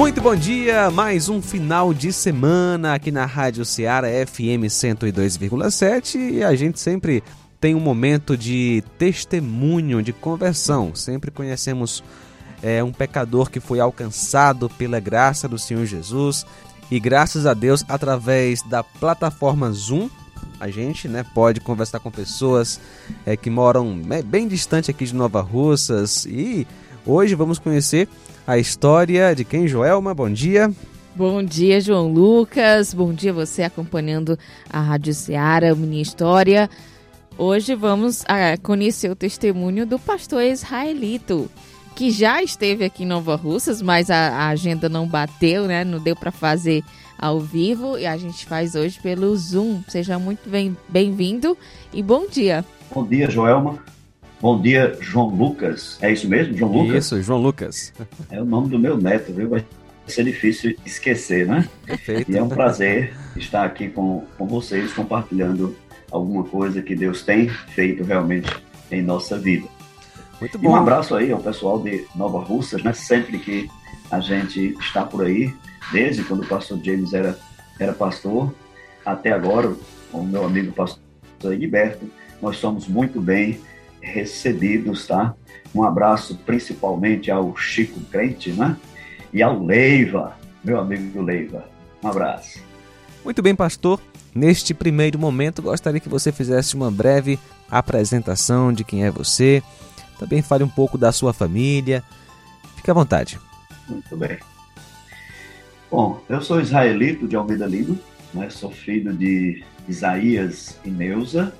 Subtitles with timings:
[0.00, 6.42] Muito bom dia, mais um final de semana aqui na Rádio Ceará FM 102,7 e
[6.42, 7.22] a gente sempre
[7.60, 10.94] tem um momento de testemunho, de conversão.
[10.94, 12.02] Sempre conhecemos
[12.62, 16.46] é, um pecador que foi alcançado pela graça do Senhor Jesus
[16.90, 20.08] e graças a Deus através da plataforma Zoom
[20.58, 22.80] a gente né, pode conversar com pessoas
[23.24, 26.66] é, que moram né, bem distante aqui de Nova Russas e
[27.06, 28.08] hoje vamos conhecer
[28.46, 30.14] a história de quem, Joelma?
[30.14, 30.70] Bom dia.
[31.14, 32.94] Bom dia, João Lucas.
[32.94, 36.70] Bom dia você acompanhando a Rádio Ceará, Minha História.
[37.36, 41.50] Hoje vamos ah, conhecer o testemunho do pastor israelito,
[41.94, 45.84] que já esteve aqui em Nova Russas, mas a, a agenda não bateu, né?
[45.84, 46.84] Não deu para fazer
[47.18, 49.82] ao vivo e a gente faz hoje pelo Zoom.
[49.88, 50.48] Seja muito
[50.88, 51.56] bem-vindo
[51.92, 52.64] e bom dia.
[52.94, 53.78] Bom dia, Joelma.
[54.40, 55.98] Bom dia, João Lucas.
[56.00, 57.04] É isso mesmo, João Lucas?
[57.04, 57.92] Isso, João Lucas.
[58.30, 59.50] É o nome do meu neto, viu?
[59.50, 59.62] Vai
[60.06, 61.68] ser difícil esquecer, né?
[61.84, 62.32] Perfeito.
[62.32, 65.76] E é um prazer estar aqui com, com vocês, compartilhando
[66.10, 68.50] alguma coisa que Deus tem feito realmente
[68.90, 69.68] em nossa vida.
[70.40, 70.70] Muito bom.
[70.70, 72.94] E um abraço aí ao pessoal de Nova Russas, né?
[72.94, 73.68] Sempre que
[74.10, 75.54] a gente está por aí,
[75.92, 77.38] desde quando o pastor James era,
[77.78, 78.54] era pastor,
[79.04, 79.76] até agora,
[80.14, 81.02] o meu amigo pastor
[81.44, 83.60] Egberto, nós somos muito bem
[84.00, 85.34] recebidos, tá?
[85.74, 88.76] Um abraço principalmente ao Chico Crente, né?
[89.32, 91.64] E ao Leiva, meu amigo Leiva.
[92.02, 92.60] Um abraço.
[93.24, 94.00] Muito bem, pastor.
[94.34, 97.38] Neste primeiro momento, gostaria que você fizesse uma breve
[97.70, 99.62] apresentação de quem é você.
[100.18, 102.02] Também fale um pouco da sua família.
[102.76, 103.38] Fique à vontade.
[103.88, 104.38] Muito bem.
[105.90, 107.96] Bom, eu sou israelito de Almeida Lima,
[108.32, 108.48] né?
[108.48, 111.52] sou filho de Isaías e Neuza.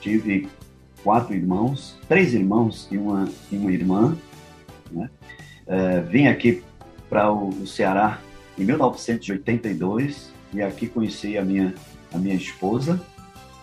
[0.00, 0.48] Tive
[1.04, 4.16] quatro irmãos, três irmãos e uma, e uma irmã.
[4.90, 5.10] Né?
[5.66, 6.64] É, vim aqui
[7.10, 8.18] para o Ceará
[8.58, 11.74] em 1982 e aqui conheci a minha,
[12.12, 13.00] a minha esposa.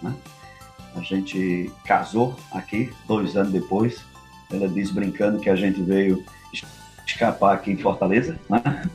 [0.01, 0.13] Né?
[0.95, 4.03] A gente casou aqui dois anos depois.
[4.51, 6.23] Ela diz brincando que a gente veio
[7.05, 8.39] escapar aqui em Fortaleza.
[8.47, 8.89] Né?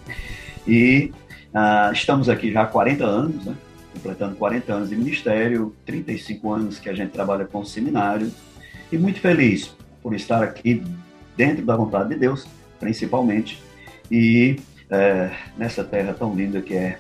[0.69, 1.13] E
[1.53, 3.57] ah, estamos aqui já há 40 anos, né?
[3.97, 8.31] Completando 40 anos de ministério, 35 anos que a gente trabalha com o seminário,
[8.93, 10.83] e muito feliz por estar aqui
[11.37, 12.47] dentro da vontade de Deus,
[12.79, 13.61] principalmente,
[14.11, 16.99] e é, nessa terra tão linda que é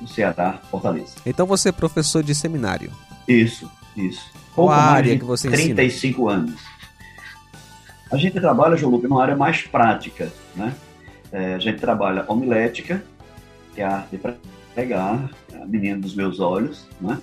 [0.00, 1.16] o Ceará, Fortaleza.
[1.26, 2.90] Então você é professor de seminário?
[3.28, 4.30] Isso, isso.
[4.54, 6.32] Qual a área que você 35 ensina?
[6.32, 6.60] anos.
[8.10, 10.74] A gente trabalha, João Lucas, numa área mais prática, né?
[11.30, 13.04] É, a gente trabalha homilética,
[13.74, 14.20] que é a arte de
[14.74, 17.20] pregar, a menina dos meus olhos, né?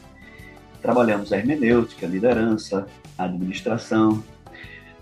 [0.81, 2.87] Trabalhamos hermenêutica, liderança,
[3.17, 4.23] administração,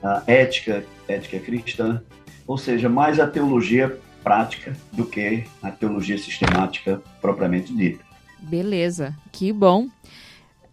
[0.01, 2.01] a ética, ética cristã,
[2.47, 8.03] ou seja, mais a teologia prática do que a teologia sistemática propriamente dita.
[8.39, 9.87] Beleza, que bom.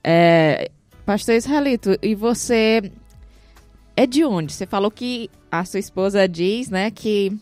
[0.02, 0.70] É,
[1.04, 2.90] Pastor Israelito, e você
[3.96, 4.52] é de onde?
[4.52, 7.36] Você falou que a sua esposa diz, né, que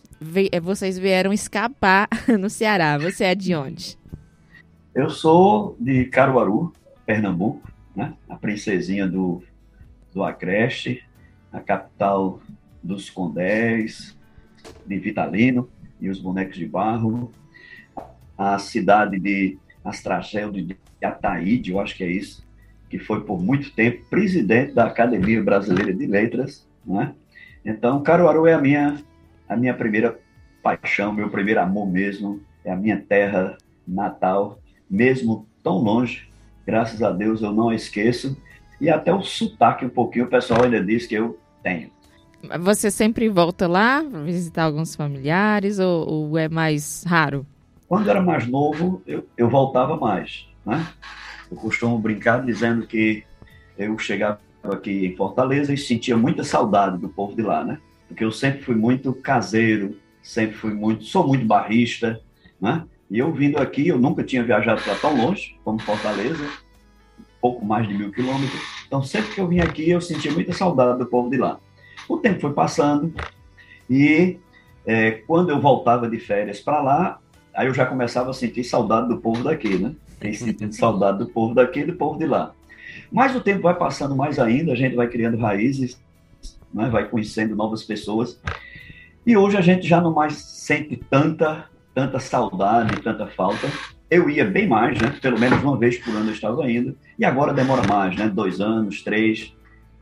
[0.61, 2.07] vocês vieram escapar
[2.39, 2.97] no Ceará.
[2.97, 3.97] Você é de onde?
[4.93, 6.73] Eu sou de Caruaru,
[7.05, 7.65] Pernambuco,
[7.95, 8.13] né?
[8.27, 9.41] A princesinha do,
[10.13, 11.01] do Agreste,
[11.51, 12.41] a capital
[12.83, 14.17] dos Condés,
[14.85, 15.69] de Vitalino
[16.01, 17.31] e os bonecos de barro,
[18.37, 22.45] a cidade de Astragel de Ataíde, eu acho que é isso,
[22.89, 27.15] que foi por muito tempo presidente da Academia Brasileira de Letras, né?
[27.63, 29.01] Então, Caruaru é a minha
[29.47, 30.19] a minha primeira
[30.61, 33.57] paixão, meu primeiro amor mesmo, é a minha terra
[33.87, 34.60] natal,
[34.91, 36.27] mesmo tão longe,
[36.67, 38.35] graças a Deus eu não esqueço,
[38.79, 41.89] e até o sotaque um pouquinho, o pessoal ainda diz que eu tenho.
[42.59, 47.45] Você sempre volta lá visitar alguns familiares ou, ou é mais raro?
[47.87, 50.87] Quando era mais novo, eu, eu voltava mais, né?
[51.49, 53.23] Eu costumo brincar dizendo que
[53.77, 57.77] eu chegava aqui em Fortaleza e sentia muita saudade do povo de lá, né?
[58.07, 62.19] Porque eu sempre fui muito caseiro, sempre fui muito, sou muito barrista,
[62.59, 62.83] né?
[63.11, 66.47] E eu vindo aqui, eu nunca tinha viajado para tão longe como Fortaleza,
[67.41, 68.61] pouco mais de mil quilômetros.
[68.87, 71.59] Então, sempre que eu vim aqui, eu sentia muita saudade do povo de lá.
[72.07, 73.13] O tempo foi passando
[73.89, 74.37] e
[74.85, 77.19] é, quando eu voltava de férias para lá,
[77.53, 79.93] aí eu já começava a sentir saudade do povo daqui, né?
[80.17, 82.53] Tem sentido saudade do povo daqui e do povo de lá.
[83.11, 86.01] Mas o tempo vai passando mais ainda, a gente vai criando raízes,
[86.73, 86.89] né?
[86.89, 88.39] vai conhecendo novas pessoas.
[89.25, 93.67] E hoje a gente já não mais sente tanta, tanta saudade, tanta falta.
[94.09, 95.15] Eu ia bem mais, né?
[95.21, 96.97] Pelo menos uma vez por ano eu estava indo.
[97.17, 98.27] E agora demora mais, né?
[98.27, 99.53] Dois anos, três,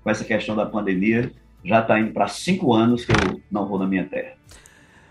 [0.03, 1.31] com essa questão da pandemia.
[1.63, 4.33] Já está indo para cinco anos que eu não vou na minha terra.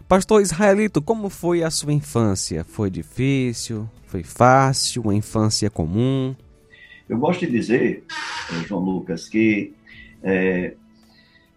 [0.08, 2.64] Pastor Israelito, como foi a sua infância?
[2.64, 3.88] Foi difícil?
[4.06, 5.02] Foi fácil?
[5.02, 6.34] Uma infância comum?
[7.06, 9.74] Eu gosto de dizer, eh, João Lucas, que
[10.22, 10.74] é,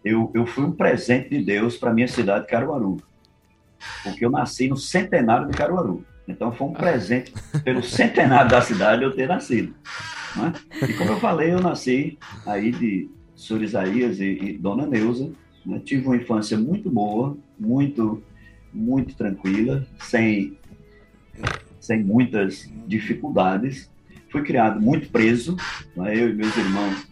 [0.03, 2.97] eu, eu fui um presente de Deus para minha cidade, Caruaru.
[4.03, 6.05] Porque eu nasci no centenário de Caruaru.
[6.27, 7.33] Então foi um presente
[7.63, 9.73] pelo centenário da cidade eu ter nascido.
[10.35, 10.53] Né?
[10.87, 13.63] E como eu falei, eu nasci aí de Sr.
[13.63, 15.31] Isaías e, e Dona Neuza.
[15.65, 15.81] Né?
[15.83, 18.23] Tive uma infância muito boa, muito
[18.73, 20.57] muito tranquila, sem,
[21.79, 23.91] sem muitas dificuldades.
[24.31, 25.57] Fui criado muito preso,
[25.95, 26.15] né?
[26.15, 27.07] eu e meus irmãos,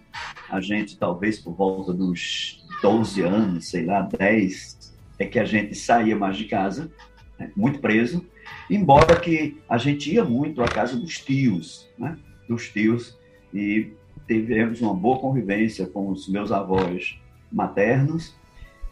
[0.49, 4.77] a gente talvez por volta dos 12 anos, sei lá, 10,
[5.19, 6.89] é que a gente saía mais de casa,
[7.37, 7.51] né?
[7.55, 8.25] muito preso,
[8.69, 12.17] embora que a gente ia muito à casa dos tios, né?
[12.47, 13.19] dos tios,
[13.53, 13.91] e
[14.27, 17.19] tivemos uma boa convivência com os meus avós
[17.51, 18.35] maternos,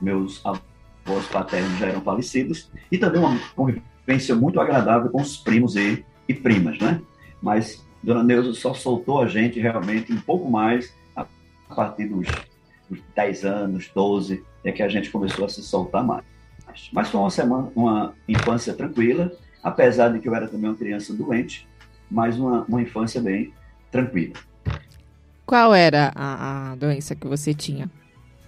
[0.02, 5.76] meus avós paternos já eram falecidos, e também uma convivência muito agradável com os primos
[5.76, 7.02] e, e primas, né?
[7.42, 11.26] Mas Dona Neuza só soltou a gente realmente um pouco mais a,
[11.70, 12.28] a partir dos,
[12.90, 16.24] dos 10 anos, 12, é que a gente começou a se soltar mais.
[16.92, 19.32] Mas foi uma semana, uma infância tranquila,
[19.64, 21.68] apesar de que eu era também uma criança doente,
[22.10, 23.54] mas uma, uma infância bem
[23.92, 24.34] tranquila.
[25.46, 27.90] Qual era a, a doença que você tinha?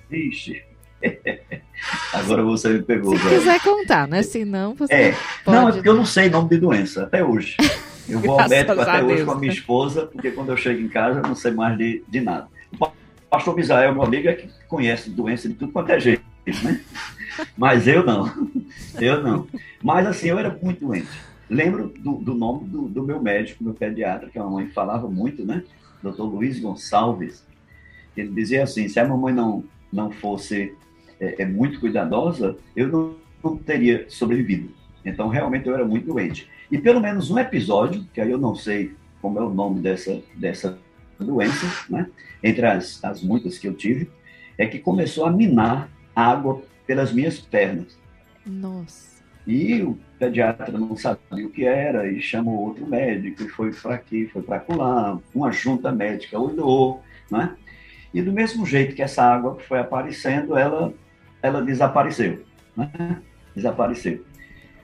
[0.09, 0.61] Vixe,
[2.13, 3.15] Agora você me pegou.
[3.17, 3.39] Se velho.
[3.39, 4.21] quiser contar, né?
[4.21, 4.93] Se não, você.
[4.93, 5.15] É.
[5.45, 5.57] Pode...
[5.57, 7.55] Não, é porque eu não sei nome de doença, até hoje.
[8.07, 10.89] Eu vou ao médico até hoje com a minha esposa, porque quando eu chego em
[10.89, 12.47] casa eu não sei mais de, de nada.
[12.73, 12.77] O
[13.29, 16.23] pastor Misael, meu amigo, é que conhece doença de tudo quanto é jeito,
[16.63, 16.81] né?
[17.57, 18.49] Mas eu não.
[18.99, 19.47] Eu não.
[19.81, 21.07] Mas assim, eu era muito doente.
[21.49, 25.45] Lembro do, do nome do, do, meu médico, meu pediatra, que a mamãe falava muito,
[25.45, 25.63] né?
[26.01, 27.45] Doutor Luiz Gonçalves.
[28.15, 30.75] Ele dizia assim: se a mamãe não, não fosse
[31.19, 34.71] é, é muito cuidadosa, eu não, não teria sobrevivido.
[35.03, 36.49] Então, realmente, eu era muito doente.
[36.71, 40.21] E pelo menos um episódio, que aí eu não sei como é o nome dessa,
[40.35, 40.77] dessa
[41.19, 42.07] doença, né?
[42.43, 44.09] Entre as, as muitas que eu tive,
[44.57, 47.97] é que começou a minar água pelas minhas pernas.
[48.45, 49.19] Nossa.
[49.47, 53.95] E o pediatra não sabia o que era e chamou outro médico e foi para
[53.95, 55.19] aqui, foi para lá.
[55.33, 57.01] Uma junta médica olhou,
[57.31, 57.55] né?
[58.13, 60.93] E do mesmo jeito que essa água foi aparecendo, ela
[61.41, 62.43] ela desapareceu.
[62.75, 63.21] Né?
[63.55, 64.23] Desapareceu.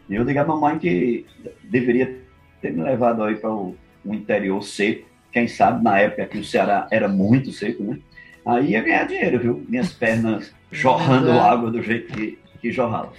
[0.10, 1.26] E eu digo à mamãe que
[1.64, 2.22] deveria
[2.62, 5.08] ter me levado aí para o, o, interior seco.
[5.36, 8.00] Quem sabe, na época que o Ceará era muito seco, né?
[8.46, 9.66] Aí ia ganhar dinheiro, viu?
[9.68, 13.12] Minhas pernas jorrando água do jeito que, que jorrava.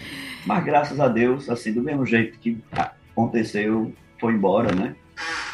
[0.46, 4.96] Mas graças a Deus, assim, do mesmo jeito que aconteceu, foi embora, né?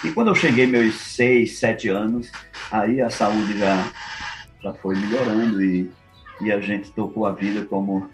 [0.04, 2.30] E quando eu cheguei meus seis, sete anos,
[2.70, 3.90] aí a saúde já,
[4.62, 5.90] já foi melhorando e
[6.40, 8.08] e a gente tocou a vida como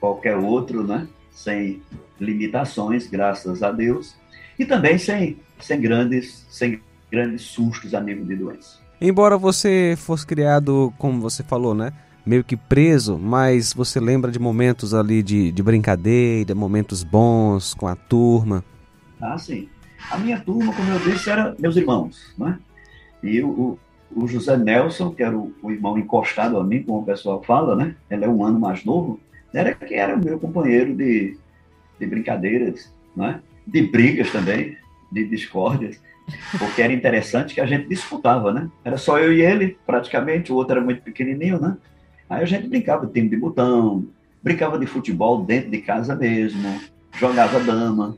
[0.00, 1.06] qualquer outro, né?
[1.30, 1.82] Sem
[2.20, 4.16] limitações, graças a Deus,
[4.58, 6.80] e também sem, sem, grandes, sem
[7.12, 8.78] grandes sustos a nível de doença.
[8.98, 11.92] Embora você fosse criado, como você falou, né?
[12.24, 17.86] Meio que preso, mas você lembra de momentos ali de, de brincadeira, momentos bons com
[17.86, 18.64] a turma?
[19.20, 19.68] Ah, sim.
[20.10, 22.58] A minha turma, como eu disse, era meus irmãos, né?
[23.22, 23.78] E o,
[24.14, 27.76] o José Nelson, que era o, o, irmão encostado a mim, como o pessoal fala,
[27.76, 27.94] né?
[28.08, 29.20] Ele é um ano mais novo,
[29.52, 31.36] era que era o meu companheiro de,
[31.98, 33.40] de brincadeiras, né?
[33.66, 34.76] De brigas também,
[35.10, 36.00] de discórdias,
[36.58, 38.68] porque era interessante que a gente disputava, né?
[38.84, 41.76] Era só eu e ele, praticamente, o outro era muito pequenininho, né?
[42.28, 44.06] Aí a gente brincava de time de botão,
[44.42, 46.80] brincava de futebol dentro de casa mesmo,
[47.18, 48.16] jogava dama,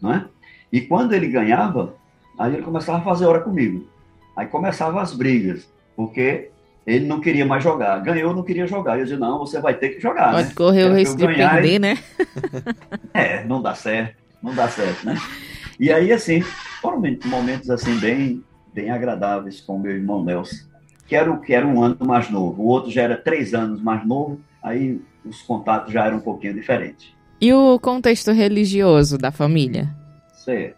[0.00, 0.26] né?
[0.72, 1.94] E quando ele ganhava,
[2.38, 3.86] aí ele começava a fazer hora comigo.
[4.36, 6.50] Aí começavam as brigas, porque
[6.86, 7.98] ele não queria mais jogar.
[8.00, 8.98] Ganhou, não queria jogar.
[8.98, 10.32] Eu disse, não, você vai ter que jogar.
[10.32, 10.54] Pode né?
[10.54, 11.78] correr o risco de perder, e...
[11.78, 11.98] né?
[13.12, 15.14] é, não dá certo, não dá certo, né?
[15.78, 16.40] E aí, assim,
[16.80, 18.42] foram momentos assim bem,
[18.72, 20.66] bem agradáveis com meu irmão Nelson,
[21.06, 22.62] que era, que era um ano mais novo.
[22.62, 26.54] O outro já era três anos mais novo, aí os contatos já eram um pouquinho
[26.54, 27.14] diferentes.
[27.40, 29.94] E o contexto religioso da família?
[30.34, 30.76] Certo.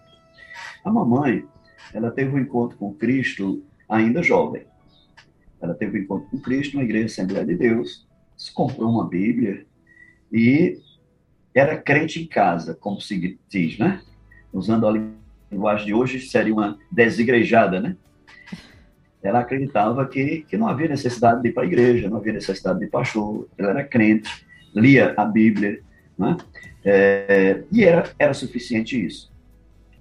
[0.85, 1.45] A mamãe,
[1.93, 4.63] ela teve um encontro com Cristo ainda jovem.
[5.61, 9.67] Ela teve um encontro com Cristo na Igreja Assembleia de Deus, se comprou uma Bíblia
[10.33, 10.79] e
[11.55, 14.03] era crente em casa, como se diz, né?
[14.55, 14.93] Usando a
[15.51, 17.97] linguagem de hoje, seria uma desigrejada, né?
[19.23, 22.79] Ela acreditava que, que não havia necessidade de ir para a igreja, não havia necessidade
[22.79, 24.31] de pastor, ela era crente,
[24.75, 25.81] lia a Bíblia,
[26.17, 26.37] né?
[26.85, 29.33] É, e era, era suficiente isso.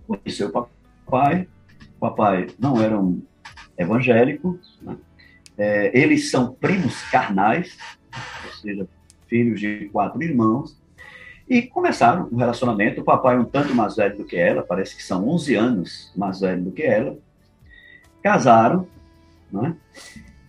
[0.05, 1.47] Conheceu o papai,
[1.95, 3.21] o papai não era um
[3.77, 4.97] evangélico, né?
[5.57, 7.77] é, eles são primos carnais,
[8.45, 8.87] ou seja,
[9.27, 10.77] filhos de quatro irmãos,
[11.49, 13.01] e começaram um relacionamento.
[13.01, 16.39] O papai, um tanto mais velho do que ela, parece que são 11 anos mais
[16.39, 17.17] velho do que ela.
[18.21, 18.87] Casaram,
[19.51, 19.75] né?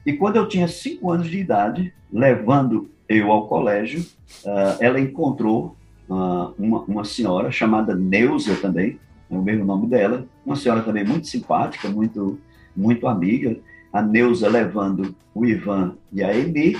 [0.06, 4.00] E quando eu tinha 5 anos de idade, levando eu ao colégio,
[4.44, 5.76] uh, ela encontrou
[6.08, 8.98] uh, uma, uma senhora chamada Neuza também,
[9.30, 12.38] é o mesmo nome dela, uma senhora também muito simpática, muito,
[12.76, 13.56] muito amiga.
[13.92, 16.76] A Neuza levando o Ivan e a Emi,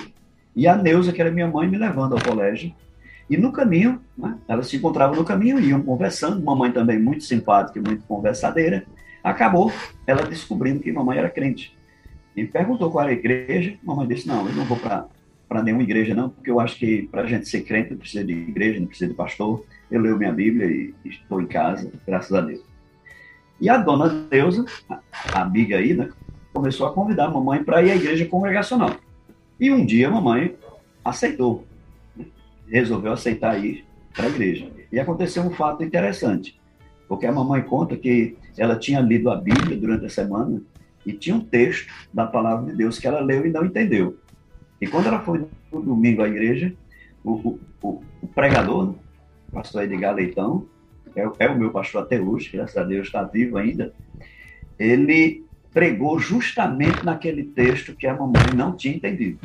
[0.54, 2.72] e a Neuza, que era minha mãe, me levando ao colégio.
[3.28, 7.78] E no caminho, né, elas se encontravam no caminho, iam conversando, mamãe também muito simpática
[7.78, 8.84] e muito conversadeira.
[9.22, 9.72] Acabou
[10.06, 11.76] ela descobrindo que mamãe era crente.
[12.36, 16.14] E perguntou qual era a igreja, mamãe disse, não, eu não vou para nenhuma igreja
[16.14, 18.86] não, porque eu acho que para a gente ser crente não precisa de igreja, não
[18.86, 19.64] precisa de pastor.
[19.90, 22.62] Eu leio minha Bíblia e, estou em casa, graças a Deus.
[23.60, 24.66] E a dona Deusa,
[25.32, 26.10] a amiga aí, né,
[26.52, 28.96] começou a convidar a mamãe para ir à igreja congregacional.
[29.58, 30.56] E um dia a mamãe
[31.04, 31.64] aceitou
[32.68, 34.70] resolveu aceitar ir para a igreja.
[34.90, 36.60] E aconteceu um fato interessante,
[37.08, 40.62] porque a mamãe conta que ela tinha lido a Bíblia durante a semana
[41.04, 44.16] e tinha um texto da palavra de Deus que ela leu e não entendeu.
[44.80, 46.72] E quando ela foi no domingo à igreja,
[47.22, 48.94] o, o, o pregador,
[49.48, 50.66] o pastor Edgar Leitão,
[51.16, 53.92] é, é o meu pastor até hoje, graças a Deus está vivo ainda,
[54.78, 59.38] ele pregou justamente naquele texto que a mamãe não tinha entendido.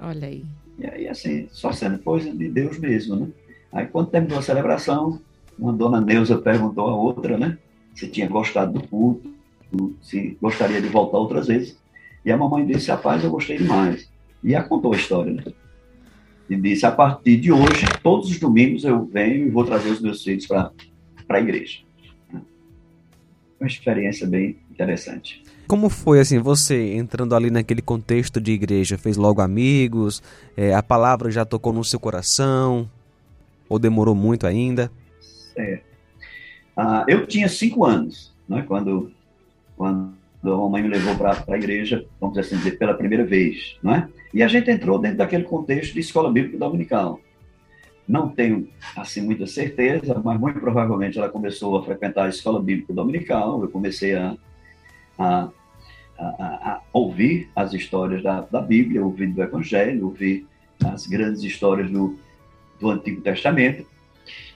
[0.00, 0.44] Olha aí.
[0.78, 3.28] E aí, assim, só sendo coisa de Deus mesmo, né?
[3.72, 5.20] Aí, quando terminou a celebração,
[5.58, 7.58] uma dona Neuza perguntou a outra, né?
[7.94, 9.34] Se tinha gostado do culto,
[10.02, 11.78] se gostaria de voltar outras vezes.
[12.24, 14.10] E a mamãe disse, rapaz, eu gostei demais.
[14.42, 15.44] E a contou a história, né?
[16.48, 20.00] E disse, a partir de hoje, todos os domingos eu venho e vou trazer os
[20.00, 20.72] meus filhos para
[21.28, 21.80] a igreja.
[23.58, 25.42] Uma experiência bem interessante.
[25.66, 30.22] Como foi assim, você entrando ali naquele contexto de igreja, fez logo amigos,
[30.56, 32.88] é, a palavra já tocou no seu coração,
[33.68, 34.90] ou demorou muito ainda?
[35.56, 35.80] É.
[36.76, 39.10] Ah, eu tinha cinco anos, né, quando,
[39.76, 43.94] quando a mamãe me levou para a igreja, vamos assim dizer, pela primeira vez, não
[43.94, 44.08] é?
[44.32, 47.18] E a gente entrou dentro daquele contexto de escola bíblica dominical.
[48.06, 52.92] Não tenho, assim, muita certeza, mas muito provavelmente ela começou a frequentar a escola bíblica
[52.92, 54.36] dominical, eu comecei a
[55.18, 55.48] a,
[56.18, 60.46] a, a ouvir as histórias da, da, Bíblia, ouvir do Evangelho, ouvir
[60.84, 62.18] as grandes histórias do,
[62.80, 63.86] do Antigo Testamento.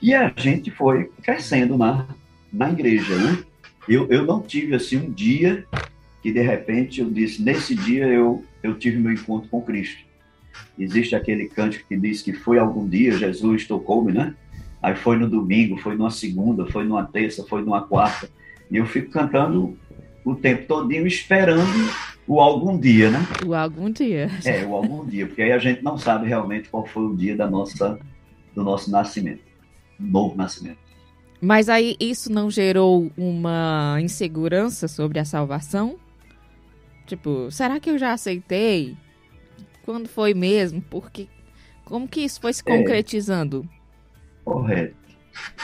[0.00, 2.06] E a gente foi crescendo na,
[2.52, 3.16] na igreja.
[3.16, 3.44] Né?
[3.88, 5.66] Eu, eu não tive assim um dia
[6.22, 10.10] que de repente eu disse, nesse dia eu, eu tive meu encontro com Cristo.
[10.78, 14.34] Existe aquele cântico que diz que foi algum dia Jesus tocou-me, né?
[14.82, 18.30] Aí foi no domingo, foi numa segunda, foi numa terça, foi numa quarta.
[18.70, 19.76] E eu fico cantando
[20.24, 21.62] o tempo todinho esperando
[22.26, 23.18] o algum dia, né?
[23.44, 24.30] O algum dia.
[24.44, 27.36] É, o algum dia, porque aí a gente não sabe realmente qual foi o dia
[27.36, 27.98] da nossa,
[28.54, 29.42] do nosso nascimento,
[29.98, 30.78] novo nascimento.
[31.40, 35.96] Mas aí isso não gerou uma insegurança sobre a salvação?
[37.06, 38.96] Tipo, será que eu já aceitei?
[39.84, 40.82] Quando foi mesmo?
[40.82, 41.26] Porque
[41.84, 42.76] como que isso foi se é.
[42.76, 43.66] concretizando?
[43.66, 45.00] É, correto.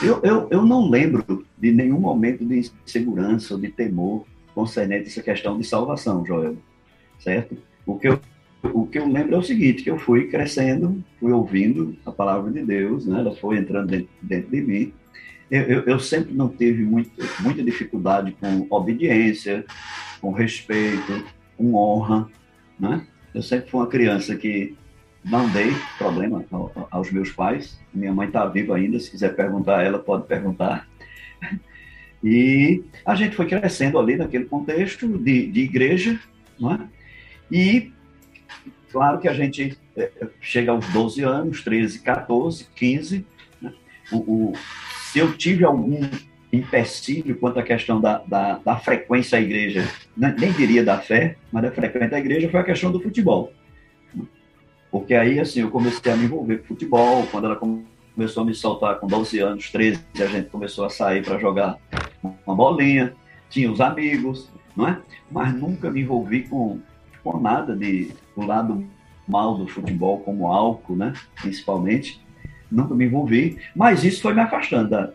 [0.01, 4.25] Eu, eu, eu não lembro de nenhum momento de insegurança ou de temor
[4.57, 6.57] concernente essa questão de salvação, Joel,
[7.19, 7.55] certo?
[7.85, 8.19] O que eu
[8.63, 12.51] o que eu lembro é o seguinte, que eu fui crescendo, fui ouvindo a palavra
[12.51, 13.19] de Deus, né?
[13.19, 14.93] ela foi entrando dentro, dentro de mim.
[15.49, 19.63] Eu, eu, eu, sempre não tive muito, muita dificuldade com obediência,
[20.19, 21.23] com respeito,
[21.55, 22.27] com honra.
[22.79, 23.05] Né?
[23.33, 24.75] Eu sempre fui uma criança que
[25.23, 26.43] não dei problema
[26.89, 27.79] aos meus pais.
[27.93, 30.87] Minha mãe está viva ainda, se quiser perguntar, ela pode perguntar.
[32.23, 36.19] E a gente foi crescendo ali naquele contexto de, de igreja,
[36.59, 36.79] não é?
[37.51, 37.91] E
[38.91, 43.25] claro que a gente é, chega aos 12 anos, 13, 14, 15.
[43.61, 43.73] Né?
[44.11, 44.53] O, o,
[45.11, 46.01] se eu tive algum
[46.51, 50.35] empecilho quanto à questão da, da, da frequência à igreja, né?
[50.37, 53.53] nem diria da fé, mas da frequência à igreja, foi a questão do futebol.
[54.89, 58.53] Porque aí, assim, eu comecei a me envolver com futebol, quando ela começou a me
[58.53, 61.77] soltar com 12 anos, 13, a gente começou a sair para jogar
[62.45, 63.13] uma bolinha,
[63.49, 64.99] tinha os amigos, não é?
[65.31, 66.79] Mas nunca me envolvi com,
[67.23, 68.85] com nada de, do lado
[69.27, 71.13] mal do futebol, como álcool, né?
[71.41, 72.21] Principalmente.
[72.69, 75.09] Nunca me envolvi, mas isso foi me afastando da,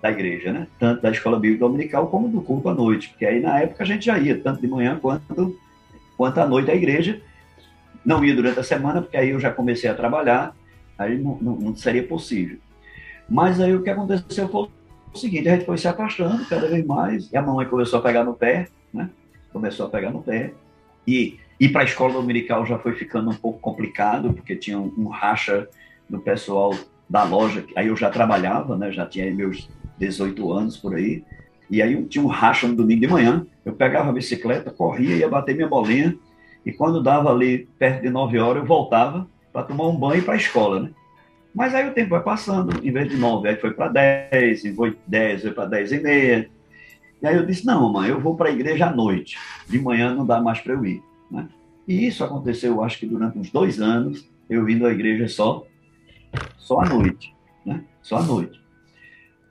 [0.00, 0.66] da igreja, né?
[0.78, 3.86] Tanto da escola bíblica dominical como do culto à noite, porque aí na época a
[3.86, 5.58] gente já ia, tanto de manhã quanto,
[6.16, 7.20] quanto à noite à igreja.
[8.04, 10.54] Não ia durante a semana, porque aí eu já comecei a trabalhar,
[10.98, 12.58] aí não, não, não seria possível.
[13.28, 14.68] Mas aí o que aconteceu foi
[15.12, 18.02] o seguinte, a gente foi se afastando cada vez mais, e a mamãe começou a
[18.02, 19.08] pegar no pé, né?
[19.52, 20.52] Começou a pegar no pé,
[21.06, 24.92] e ir para a escola dominical já foi ficando um pouco complicado, porque tinha um,
[24.98, 25.68] um racha
[26.08, 26.74] do pessoal
[27.08, 28.90] da loja, aí eu já trabalhava, né?
[28.90, 31.24] Já tinha meus 18 anos por aí.
[31.70, 35.28] E aí tinha um racha no domingo de manhã, eu pegava a bicicleta, corria, ia
[35.28, 36.16] bater minha bolinha,
[36.64, 40.22] e quando dava ali perto de 9 horas, eu voltava para tomar um banho e
[40.22, 40.90] para a escola, né?
[41.54, 44.74] Mas aí o tempo vai passando, em vez de 9, aí foi para 10, e
[44.74, 46.50] foi 10, foi para 10 e meia.
[47.22, 50.12] E aí eu disse, não, mãe, eu vou para a igreja à noite, de manhã
[50.12, 51.48] não dá mais para eu ir, né?
[51.86, 55.64] E isso aconteceu, acho que durante uns dois anos, eu indo à igreja só,
[56.58, 57.32] só à noite,
[57.64, 57.84] né?
[58.02, 58.64] Só à noite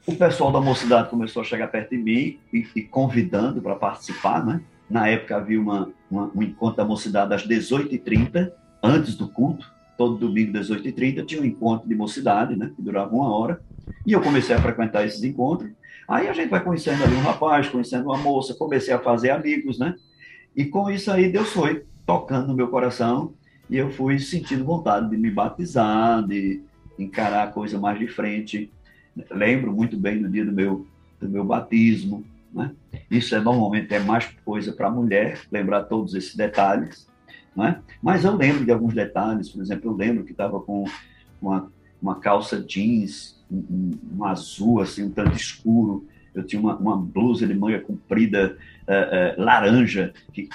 [0.06, 4.46] o pessoal da mocidade começou a chegar perto de mim e, e convidando para participar,
[4.46, 4.62] né?
[4.90, 8.52] Na época havia uma, uma, um encontro da mocidade às 18h30,
[8.84, 12.72] antes do culto, todo domingo às 18h30 tinha um encontro de mocidade, né?
[12.76, 13.62] Que durava uma hora.
[14.06, 15.72] E eu comecei a frequentar esses encontros.
[16.08, 19.80] Aí a gente vai conhecendo ali um rapaz, conhecendo uma moça, comecei a fazer amigos,
[19.80, 19.96] né?
[20.56, 23.34] E com isso aí Deus foi tocando no meu coração
[23.70, 26.62] e eu fui sentindo vontade de me batizar, de
[27.00, 28.72] encarar a coisa mais de frente
[29.32, 30.88] lembro muito bem do dia do meu,
[31.20, 32.26] do meu batismo.
[32.54, 32.72] Né?
[33.10, 37.08] Isso é normalmente é mais coisa para a mulher, lembrar todos esses detalhes.
[37.56, 37.80] Né?
[38.02, 40.86] Mas eu lembro de alguns detalhes, por exemplo, eu lembro que estava com
[41.42, 46.06] uma, uma calça jeans, um, um, azul, assim, um tanto escuro.
[46.34, 48.58] Eu tinha uma, uma blusa de manga comprida,
[48.88, 50.50] uh, uh, laranja, que,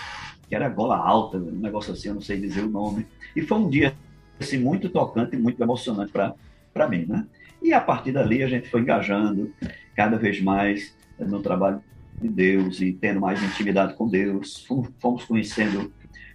[0.49, 3.07] que era gola alta, um negócio assim, eu não sei dizer o nome.
[3.37, 3.95] E foi um dia
[4.41, 7.07] assim, muito tocante e muito emocionante para mim.
[7.07, 7.27] Né?
[7.63, 9.53] E a partir dali a gente foi engajando
[9.95, 11.81] cada vez mais no trabalho
[12.21, 14.67] de Deus e tendo mais intimidade com Deus.
[14.99, 15.93] Fomos conhecendo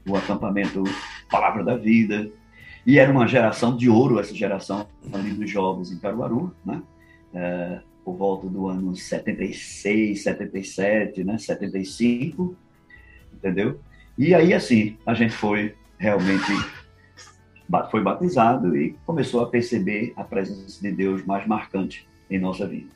[0.08, 0.84] o acampamento
[1.30, 2.30] Palavra da Vida.
[2.86, 6.82] E era uma geração de ouro, essa geração ali dos jovens em Caruaru, né?
[7.34, 11.38] É, por volta do ano 76, 77, né?
[11.38, 12.56] 75,
[13.34, 13.80] entendeu?
[14.18, 16.52] E aí, assim, a gente foi realmente
[17.90, 22.90] foi batizado e começou a perceber a presença de Deus mais marcante em nossa vida.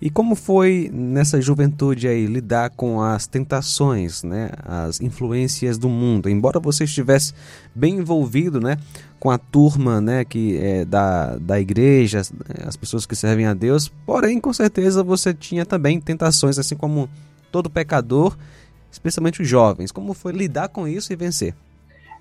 [0.00, 6.28] E como foi nessa juventude aí lidar com as tentações, né, as influências do mundo?
[6.28, 7.32] Embora você estivesse
[7.74, 8.76] bem envolvido, né,
[9.18, 12.20] com a turma, né, que é da, da igreja,
[12.66, 17.08] as pessoas que servem a Deus, porém com certeza você tinha também tentações, assim como
[17.50, 18.36] todo pecador,
[18.92, 19.90] especialmente os jovens.
[19.90, 21.54] Como foi lidar com isso e vencer?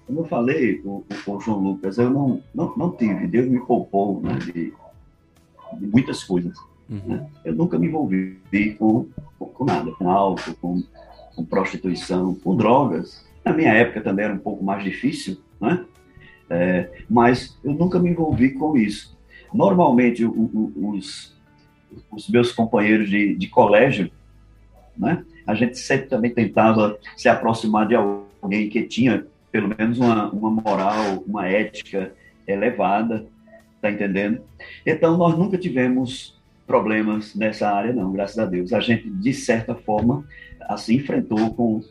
[0.08, 4.22] Como eu falei, o, o, João Lucas, eu não, não, não tive, Deus me poupou
[4.22, 4.72] né, de,
[5.78, 6.58] de muitas coisas.
[6.90, 7.02] Uhum.
[7.06, 7.28] Né?
[7.44, 8.38] Eu nunca me envolvi
[8.78, 10.84] com, com nada, com álcool, com,
[11.36, 13.26] com prostituição, com drogas.
[13.44, 15.86] Na minha época também era um pouco mais difícil, né?
[16.50, 19.18] É, mas eu nunca me envolvi com isso.
[19.54, 21.36] Normalmente, o, o, os,
[22.12, 24.12] os meus companheiros de, de colégio,
[24.96, 25.26] né?
[25.46, 30.50] a gente sempre também tentava se aproximar de alguém que tinha pelo menos uma, uma
[30.50, 32.12] moral, uma ética
[32.46, 33.26] elevada,
[33.82, 34.42] tá entendendo?
[34.86, 36.35] Então, nós nunca tivemos
[36.66, 38.74] problemas nessa área, não, graças a Deus.
[38.74, 40.26] A gente, de certa forma,
[40.62, 41.82] assim, enfrentou com,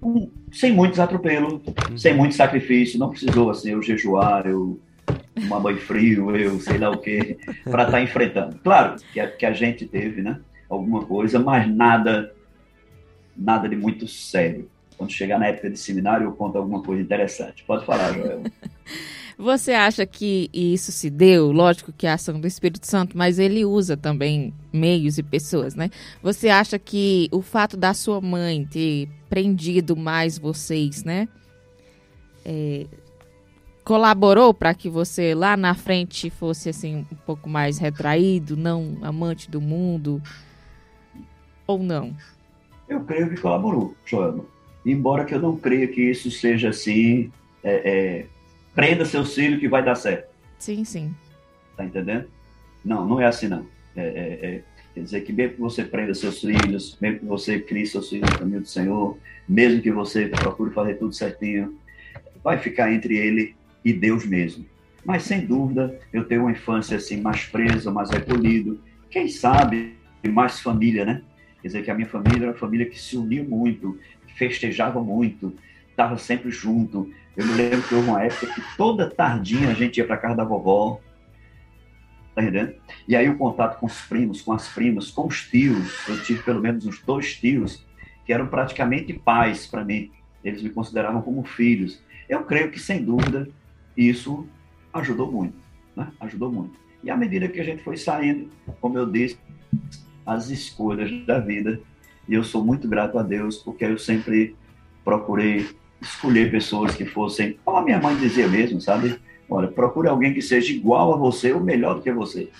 [0.00, 1.98] com sem muitos atropelos, uhum.
[1.98, 4.80] sem muito sacrifício, não precisou, assim, eu jejuar, eu
[5.34, 8.58] tomar banho frio, eu sei lá o quê, para estar tá enfrentando.
[8.62, 12.34] Claro que a, que a gente teve, né, alguma coisa, mas nada,
[13.36, 14.70] nada de muito sério.
[14.96, 17.64] Quando chegar na época de seminário, eu conto alguma coisa interessante.
[17.64, 18.42] Pode falar, Joel.
[19.38, 21.52] Você acha que isso se deu?
[21.52, 25.74] Lógico que é a ação do Espírito Santo, mas ele usa também meios e pessoas,
[25.74, 25.90] né?
[26.22, 31.28] Você acha que o fato da sua mãe ter prendido mais vocês, né?
[32.44, 32.86] É,
[33.84, 39.50] colaborou para que você lá na frente fosse assim um pouco mais retraído, não amante
[39.50, 40.22] do mundo?
[41.66, 42.14] Ou não?
[42.88, 44.46] Eu creio que colaborou, Joel
[44.84, 47.30] embora que eu não creia que isso seja assim,
[47.62, 48.26] é, é,
[48.74, 50.32] prenda seu filho que vai dar certo.
[50.58, 51.14] Sim, sim.
[51.76, 52.26] Tá entendendo?
[52.84, 53.66] Não, não é assim não.
[53.96, 54.62] É, é, é
[54.94, 58.30] quer dizer que mesmo que você prenda seus filhos, mesmo que você crie seus filhos
[58.30, 61.78] no caminho do Senhor, mesmo que você procure fazer tudo certinho,
[62.42, 63.54] vai ficar entre ele
[63.84, 64.66] e Deus mesmo.
[65.04, 68.80] Mas sem dúvida, eu tenho uma infância assim mais presa, mais recolhido.
[69.10, 69.96] Quem sabe
[70.28, 71.22] mais família, né?
[71.60, 73.98] Quer dizer que a minha família era uma família que se uniu muito,
[74.36, 75.54] festejava muito,
[75.90, 77.12] estava sempre junto.
[77.36, 80.36] Eu me lembro que houve uma época que toda tardinha a gente ia para casa
[80.36, 81.00] da vovó,
[82.34, 82.74] tá entendendo?
[83.08, 86.42] E aí o contato com os primos, com as primas, com os tios, eu tive
[86.42, 87.84] pelo menos uns dois tios
[88.26, 90.10] que eram praticamente pais para mim.
[90.44, 92.02] Eles me consideravam como filhos.
[92.28, 93.48] Eu creio que, sem dúvida,
[93.96, 94.46] isso
[94.92, 95.56] ajudou muito,
[95.96, 96.08] né?
[96.20, 96.78] Ajudou muito.
[97.02, 99.38] E à medida que a gente foi saindo, como eu disse,
[100.24, 101.80] as escolhas da vida,
[102.28, 104.54] e eu sou muito grato a Deus, porque eu sempre
[105.04, 105.68] procurei
[106.02, 109.18] escolher pessoas que fossem, como a minha mãe dizia mesmo, sabe?
[109.48, 112.50] Olha, procure alguém que seja igual a você ou melhor do que você,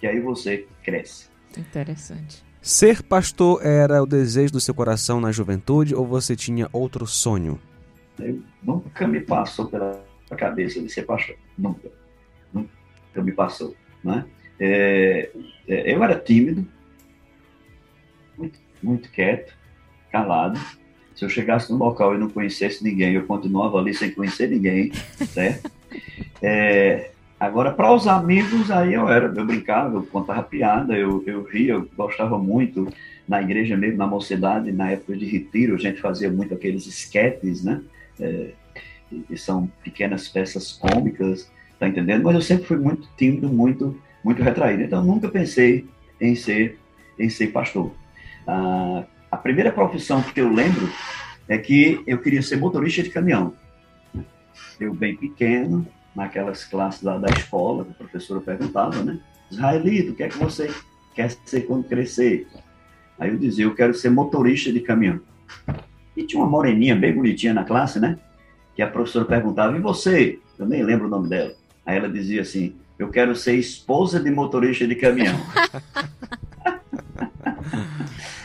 [0.00, 1.28] que aí você cresce.
[1.56, 2.44] Interessante.
[2.60, 7.60] Ser pastor era o desejo do seu coração na juventude ou você tinha outro sonho?
[8.18, 10.02] Eu, nunca me passou pela
[10.36, 11.90] cabeça de ser pastor, nunca,
[12.52, 12.70] nunca
[13.22, 14.24] me passou, né?
[14.58, 15.30] É,
[15.68, 16.66] é, eu era tímido,
[18.36, 19.54] muito, muito quieto,
[20.10, 20.58] calado,
[21.14, 24.92] se eu chegasse no local e não conhecesse ninguém, eu continuava ali sem conhecer ninguém,
[25.32, 25.70] certo?
[26.42, 31.44] É, agora, para os amigos, aí eu era, eu brincava, eu contava piada, eu, eu
[31.44, 32.88] ria, eu gostava muito
[33.28, 37.64] na igreja mesmo, na mocidade, na época de retiro, a gente fazia muito aqueles esquetes,
[37.64, 37.80] né?
[38.20, 38.50] É,
[39.28, 42.24] que são pequenas peças cômicas, tá entendendo?
[42.24, 44.82] Mas eu sempre fui muito tímido, muito, muito retraído.
[44.82, 45.86] Então, nunca pensei
[46.20, 46.78] em ser,
[47.18, 47.92] em ser pastor.
[48.46, 50.88] Ah, a primeira profissão que eu lembro
[51.48, 53.52] é que eu queria ser motorista de caminhão.
[54.78, 59.18] Eu bem pequeno, naquelas classes lá da escola, a professora perguntava, né?
[59.50, 60.72] Israelito, o que é que você
[61.14, 62.46] quer ser quando crescer?
[63.18, 65.20] Aí eu dizia, eu quero ser motorista de caminhão.
[66.16, 68.16] E tinha uma moreninha bem bonitinha na classe, né?
[68.76, 70.38] Que a professora perguntava, e você?
[70.56, 71.52] Eu nem lembro o nome dela.
[71.84, 75.34] Aí ela dizia assim, eu quero ser esposa de motorista de caminhão.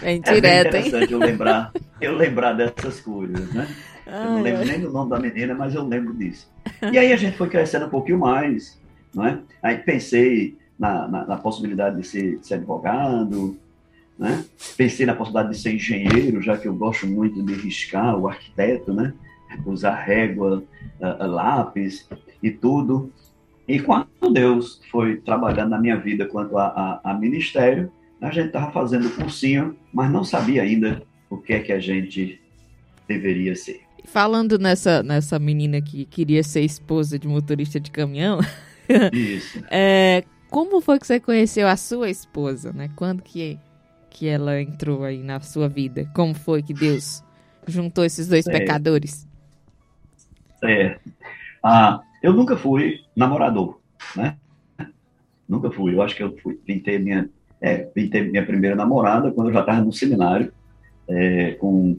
[0.02, 1.12] Bem direto, é interessante hein?
[1.12, 3.68] eu lembrar, eu lembrar dessas coisas, né?
[4.08, 4.66] Ai, eu não lembro ai.
[4.66, 6.50] nem do nome da menina, mas eu lembro disso.
[6.92, 8.80] E aí a gente foi crescendo um pouquinho mais,
[9.14, 9.40] não é?
[9.62, 13.58] Aí pensei na, na, na possibilidade de ser, de ser advogado,
[14.18, 14.44] né?
[14.76, 18.94] Pensei na possibilidade de ser engenheiro, já que eu gosto muito de riscar, o arquiteto,
[18.94, 19.14] né?
[19.66, 20.64] Usar régua,
[21.00, 22.08] uh, lápis
[22.42, 23.12] e tudo.
[23.68, 28.48] E quando Deus foi trabalhando na minha vida quanto a, a, a ministério, a gente
[28.48, 32.42] estava fazendo cursinho, mas não sabia ainda o que é que a gente
[33.08, 33.82] deveria ser.
[34.06, 38.40] Falando nessa, nessa menina que queria ser esposa de motorista de caminhão,
[39.14, 39.64] Isso.
[39.70, 42.90] é, como foi que você conheceu a sua esposa, né?
[42.96, 43.58] Quando que,
[44.10, 46.10] que ela entrou aí na sua vida?
[46.14, 47.24] Como foi que Deus
[47.68, 48.52] juntou esses dois é.
[48.52, 49.28] pecadores?
[50.64, 51.00] É.
[51.64, 53.80] Ah, eu nunca fui namorador,
[54.16, 54.38] né?
[55.48, 55.94] Nunca fui.
[55.94, 57.30] Eu acho que eu fui, pintei minha
[57.62, 60.52] é, vim ter minha primeira namorada quando eu já estava no seminário,
[61.08, 61.98] é, com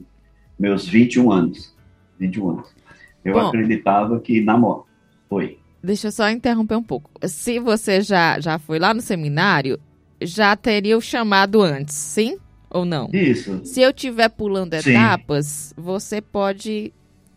[0.57, 1.75] meus 21 anos.
[2.19, 2.75] 21 anos.
[3.23, 4.85] Eu Bom, acreditava que namoro.
[5.29, 5.57] Foi.
[5.83, 7.09] Deixa eu só interromper um pouco.
[7.27, 9.79] Se você já, já foi lá no seminário,
[10.21, 12.37] já teria o chamado antes, sim
[12.69, 13.09] ou não?
[13.11, 13.61] Isso.
[13.65, 14.91] Se eu estiver pulando sim.
[14.91, 16.93] etapas, você pode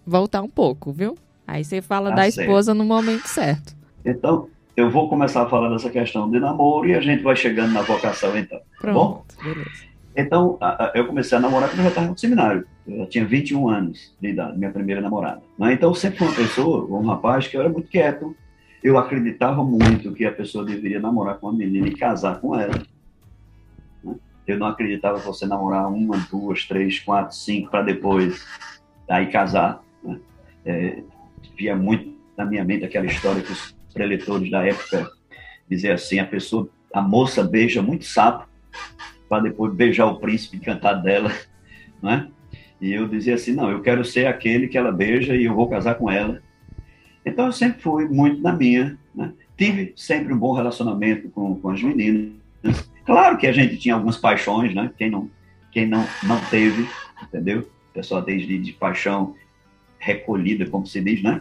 [0.07, 1.17] voltar um pouco, viu?
[1.47, 2.41] Aí você fala tá da certo.
[2.41, 3.75] esposa no momento certo.
[4.05, 7.73] Então, eu vou começar a falar dessa questão de namoro e a gente vai chegando
[7.73, 8.61] na vocação então.
[8.81, 9.25] Pronto, bom?
[9.43, 9.95] beleza.
[10.17, 12.67] Então, a, a, eu comecei a namorar quando eu já estava no seminário.
[12.87, 15.43] Eu já tinha 21 anos de idade, minha primeira namorada.
[15.59, 15.73] Né?
[15.73, 18.37] Então, eu sempre fui uma pessoa, um rapaz, que eu era muito quieto.
[18.83, 22.75] Eu acreditava muito que a pessoa deveria namorar com uma menina e casar com ela.
[24.05, 24.15] Né?
[24.47, 28.47] Eu não acreditava que você namorar uma, duas, três, quatro, cinco, para depois
[29.09, 29.83] aí casar.
[30.03, 30.19] Né?
[30.65, 31.03] É,
[31.57, 35.11] via muito na minha mente aquela história que os preletores da época
[35.69, 38.47] dizer assim, a pessoa, a moça beija muito sapo
[39.29, 41.33] para depois beijar o príncipe e cantar dela,
[42.03, 42.29] né?
[42.81, 45.69] E eu dizia assim, não, eu quero ser aquele que ela beija e eu vou
[45.69, 46.43] casar com ela.
[47.25, 49.33] Então eu sempre fui muito na minha, né?
[49.57, 52.33] Tive sempre um bom relacionamento com, com as meninas.
[53.07, 54.91] Claro que a gente tinha algumas paixões, né?
[54.99, 55.31] Quem não,
[55.71, 56.87] quem não, não teve,
[57.23, 57.69] entendeu?
[57.93, 59.35] Pessoal desde de paixão
[59.99, 61.41] recolhida, como se diz, né?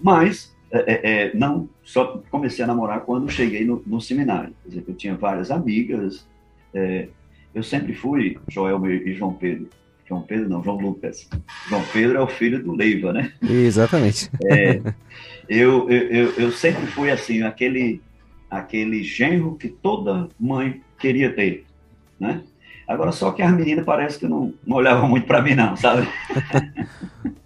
[0.00, 4.54] Mas é, é, é, não só comecei a namorar quando cheguei no, no seminário.
[4.62, 6.26] Quer dizer, eu tinha várias amigas.
[6.72, 7.08] É,
[7.54, 9.68] eu sempre fui Joel e João Pedro.
[10.08, 11.28] João Pedro não, João Lucas.
[11.68, 13.32] João Pedro é o filho do Leiva, né?
[13.42, 14.30] Exatamente.
[14.44, 14.80] É,
[15.48, 18.00] eu, eu, eu sempre fui assim, aquele,
[18.48, 21.64] aquele genro que toda mãe queria ter,
[22.18, 22.42] né?
[22.86, 26.08] Agora, só que as meninas parece que não, não olhavam muito para mim, não, sabe?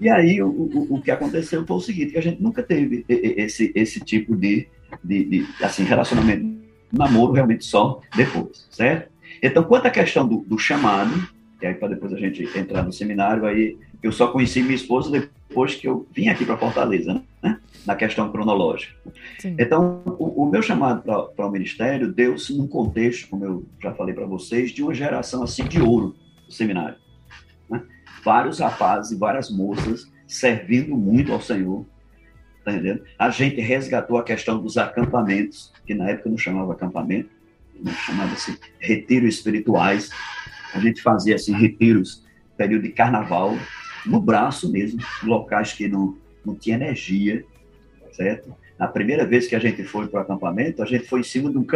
[0.00, 3.04] E aí o, o, o, que aconteceu foi o seguinte, que a gente nunca teve
[3.08, 4.68] esse, esse tipo de,
[5.02, 6.58] de, de assim, relacionamento,
[6.92, 9.10] namoro realmente só depois, certo?
[9.42, 11.28] Então, quanto à questão do, do chamado,
[11.60, 15.10] e aí para depois a gente entrar no seminário, aí eu só conheci minha esposa
[15.10, 17.58] depois que eu vim aqui para Fortaleza, né?
[17.84, 18.94] na questão cronológica.
[19.38, 19.56] Sim.
[19.58, 24.14] Então, o, o, meu chamado para o ministério deu-se num contexto, como eu já falei
[24.14, 26.14] para vocês, de uma geração assim de ouro
[26.46, 26.96] no seminário.
[28.24, 31.86] Vários rapazes e várias moças servindo muito ao Senhor.
[32.64, 33.02] Tá entendendo?
[33.18, 37.30] A gente resgatou a questão dos acampamentos, que na época não chamava acampamento,
[38.04, 40.10] chamava-se retiro espirituais.
[40.74, 42.26] A gente fazia assim, retiros,
[42.56, 43.56] período de carnaval,
[44.04, 47.44] no braço mesmo, locais que não, não tinha energia,
[48.12, 48.54] certo?
[48.78, 51.50] A primeira vez que a gente foi para o acampamento, a gente foi em cima
[51.50, 51.66] de um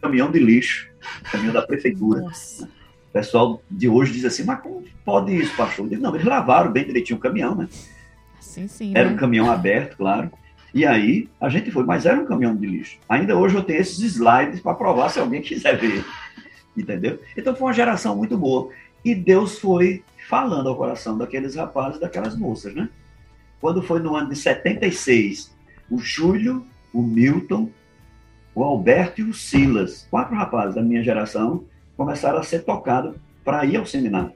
[0.00, 0.90] caminhão de lixo,
[1.30, 2.22] caminhão da prefeitura.
[2.22, 2.68] Nossa.
[3.10, 5.84] O pessoal de hoje diz assim, mas como pode isso, pastor?
[5.84, 7.68] Eu digo, não, eles lavaram bem direitinho o caminhão, né?
[8.38, 8.92] Sim, sim.
[8.94, 9.14] Era né?
[9.14, 10.30] um caminhão aberto, claro.
[10.72, 12.98] E aí a gente foi, mas era um caminhão de lixo.
[13.08, 16.04] Ainda hoje eu tenho esses slides para provar se alguém quiser ver.
[16.76, 17.20] Entendeu?
[17.36, 18.70] Então foi uma geração muito boa.
[19.04, 22.88] E Deus foi falando ao coração daqueles rapazes daquelas moças, né?
[23.60, 25.52] Quando foi no ano de 76,
[25.90, 27.68] o Júlio, o Milton,
[28.54, 31.64] o Alberto e o Silas, quatro rapazes da minha geração,
[32.00, 34.32] começaram a ser tocados para ir ao seminário.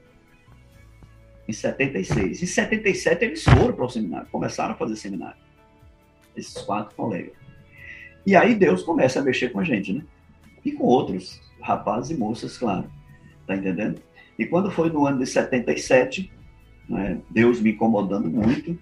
[1.47, 2.43] Em 76.
[2.43, 5.37] Em 77 eles foram para o seminário, começaram a fazer seminário.
[6.37, 7.33] Esses quatro colegas.
[8.23, 10.03] E aí Deus começa a mexer com a gente, né?
[10.63, 12.87] E com outros rapazes e moças, claro.
[13.47, 13.99] Tá entendendo?
[14.37, 16.31] E quando foi no ano de 77,
[16.87, 18.77] né, Deus me incomodando muito,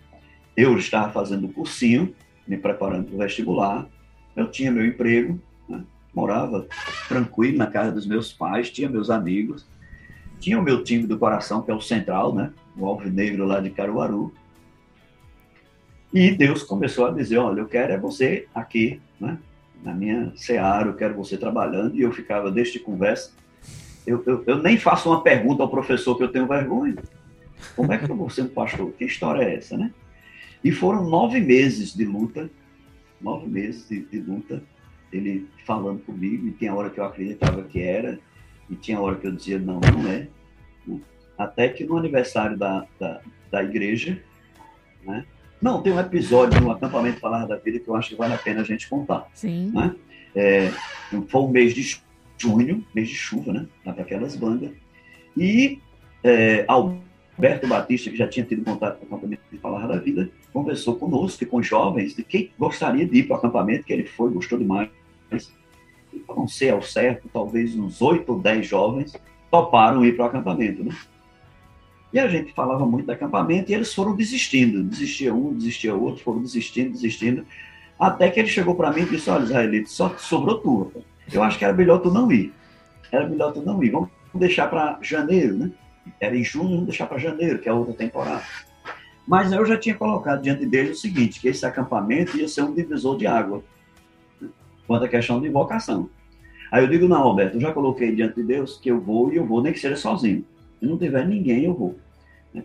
[0.57, 2.13] eu estava fazendo cursinho,
[2.45, 3.87] me preparando para o vestibular,
[4.35, 5.39] eu tinha meu emprego,
[6.13, 6.67] morava
[7.07, 9.65] tranquilo na casa dos meus pais, tinha meus amigos,
[10.39, 13.69] tinha o meu time do coração, que é o Central, né, o Alvinegro lá de
[13.69, 14.33] Caruaru,
[16.13, 19.37] e Deus começou a dizer, olha, eu quero é você aqui, né,
[19.83, 23.31] na minha seara, eu quero você trabalhando, e eu ficava, desde conversa,
[24.05, 26.95] eu, eu, eu, nem faço uma pergunta ao professor que eu tenho vergonha.
[27.75, 28.91] Como é que eu vou ser um pastor?
[28.91, 29.93] Que história é essa, né?
[30.63, 32.49] E foram nove meses de luta,
[33.21, 34.61] nove meses de, de luta,
[35.13, 38.19] ele falando comigo, e tinha hora que eu acreditava que era,
[38.69, 40.27] e tinha hora que eu dizia, não, não é.
[41.37, 43.21] Até que no aniversário da, da,
[43.51, 44.21] da igreja,
[45.05, 45.25] né?
[45.61, 48.37] Não, tem um episódio no acampamento Falar da Vida que eu acho que vale a
[48.37, 49.29] pena a gente contar.
[49.33, 49.71] Sim.
[49.73, 49.95] Né?
[50.35, 50.69] É,
[51.29, 52.01] foi um mês de
[52.37, 53.65] junho, mês de chuva, né?
[53.83, 54.71] Para aquelas bandas.
[55.37, 55.79] E
[56.21, 60.29] é, Alberto Batista, que já tinha tido contato com o acampamento de Falar da Vida,
[60.51, 64.05] conversou conosco e com jovens de quem gostaria de ir para o acampamento, que ele
[64.05, 64.89] foi, gostou demais.
[66.25, 69.13] Para não ser ao certo, talvez uns oito ou dez jovens
[69.49, 70.95] toparam ir para o acampamento, né?
[72.13, 74.83] E a gente falava muito de acampamento e eles foram desistindo.
[74.83, 77.43] Desistia um, desistia outro, foram desistindo, desistindo.
[77.99, 80.91] Até que ele chegou para mim e disse: Olha, Israelito, só sobrou tu.
[81.31, 82.53] Eu acho que era melhor tu não ir.
[83.11, 83.89] Era melhor tu não ir.
[83.89, 85.71] Vamos deixar para janeiro, né?
[86.19, 88.43] Era em junho, vamos deixar para janeiro, que é outra temporada.
[89.27, 92.73] Mas eu já tinha colocado diante dele o seguinte, que esse acampamento ia ser um
[92.73, 93.63] divisor de água
[94.87, 96.09] quanto à questão de invocação.
[96.71, 99.35] Aí eu digo, não, Roberto, eu já coloquei diante de Deus que eu vou e
[99.35, 100.43] eu vou, nem que seja sozinho.
[100.79, 101.95] Se não tiver ninguém, eu vou.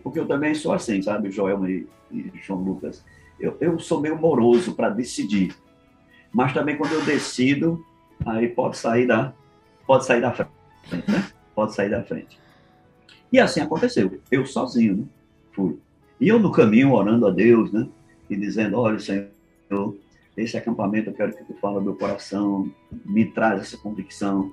[0.03, 3.03] Porque eu também sou assim, sabe, Joel e, e João Lucas.
[3.39, 5.55] Eu, eu sou meio moroso para decidir.
[6.31, 7.83] Mas também quando eu decido,
[8.25, 9.33] aí pode sair da,
[9.87, 10.51] pode sair da frente,
[11.07, 11.27] né?
[11.55, 12.39] Pode sair da frente.
[13.31, 14.19] E assim aconteceu.
[14.31, 15.03] Eu sozinho, né?
[15.51, 15.77] Fui.
[16.19, 17.87] E eu no caminho orando a Deus, né?
[18.29, 19.29] E dizendo, olha, Senhor,
[20.43, 22.71] esse acampamento eu quero que tu fale ao meu coração,
[23.05, 24.51] me traz essa convicção.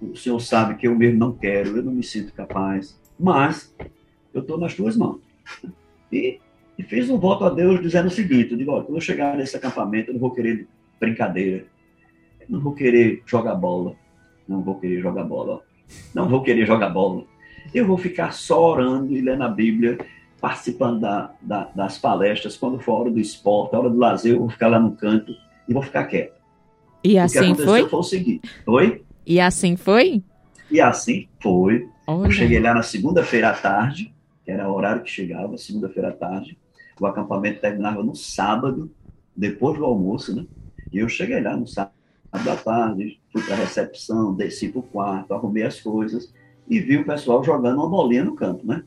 [0.00, 3.74] O Senhor sabe que eu mesmo não quero, eu não me sinto capaz, mas
[4.32, 5.20] eu estou nas tuas mãos.
[6.12, 6.40] E,
[6.78, 9.36] e, fiz um voto a Deus dizendo o seguinte, eu digo, olha, quando eu chegar
[9.36, 10.66] nesse acampamento, eu não vou querer
[10.98, 11.66] brincadeira,
[12.48, 13.96] não vou querer jogar bola.
[14.48, 15.62] Não vou querer jogar bola.
[16.14, 17.24] Não vou querer jogar bola.
[17.74, 19.98] Eu vou ficar só orando e lendo a Bíblia,
[20.40, 22.56] participando da, da, das palestras.
[22.56, 25.32] Quando for hora do esporte, hora do lazer, eu vou ficar lá no canto
[25.68, 26.36] e vou ficar quieto.
[27.02, 27.88] E assim foi?
[27.88, 28.50] foi o seguinte.
[28.66, 29.04] Oi?
[29.24, 30.22] E assim foi?
[30.70, 31.88] E assim foi.
[32.06, 32.28] Olha.
[32.28, 34.12] Eu cheguei lá na segunda-feira à tarde,
[34.44, 36.58] que era o horário que chegava, segunda-feira à tarde.
[37.00, 38.90] O acampamento terminava no sábado,
[39.36, 40.46] depois do almoço, né?
[40.92, 41.92] E eu cheguei lá no sábado
[42.44, 46.32] da tarde, fui para a recepção, desci para o quarto, arrumei as coisas
[46.68, 48.82] e vi o pessoal jogando uma bolinha no campo, né?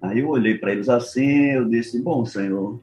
[0.00, 2.80] Aí eu olhei para eles assim, eu disse, bom, senhor,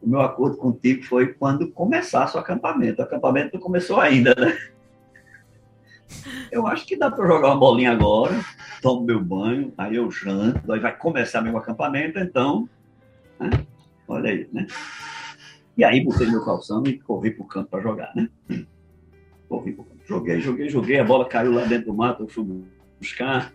[0.00, 3.00] o meu acordo contigo foi quando começasse o acampamento.
[3.00, 4.58] O acampamento não começou ainda, né?
[6.50, 8.34] Eu acho que dá para jogar uma bolinha agora,
[8.82, 12.68] tomo meu banho, aí eu janto, aí vai começar meu acampamento, então,
[13.40, 13.50] né?
[14.06, 14.66] olha aí, né?
[15.76, 18.28] E aí botei meu calção e corri pro campo para jogar, né?
[19.48, 20.02] Corri pro campo.
[20.04, 22.44] Joguei, joguei, joguei, a bola caiu lá dentro do mato, eu fui
[23.00, 23.52] buscar,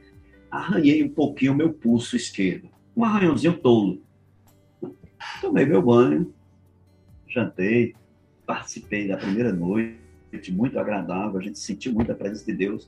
[0.49, 2.69] arranhei um pouquinho o meu pulso esquerdo.
[2.95, 4.01] Um arranhãozinho tolo.
[5.41, 6.33] Tomei meu banho,
[7.27, 7.95] jantei,
[8.45, 9.97] participei da primeira noite,
[10.51, 12.85] muito agradável, a gente sentiu muito a presença de Deus.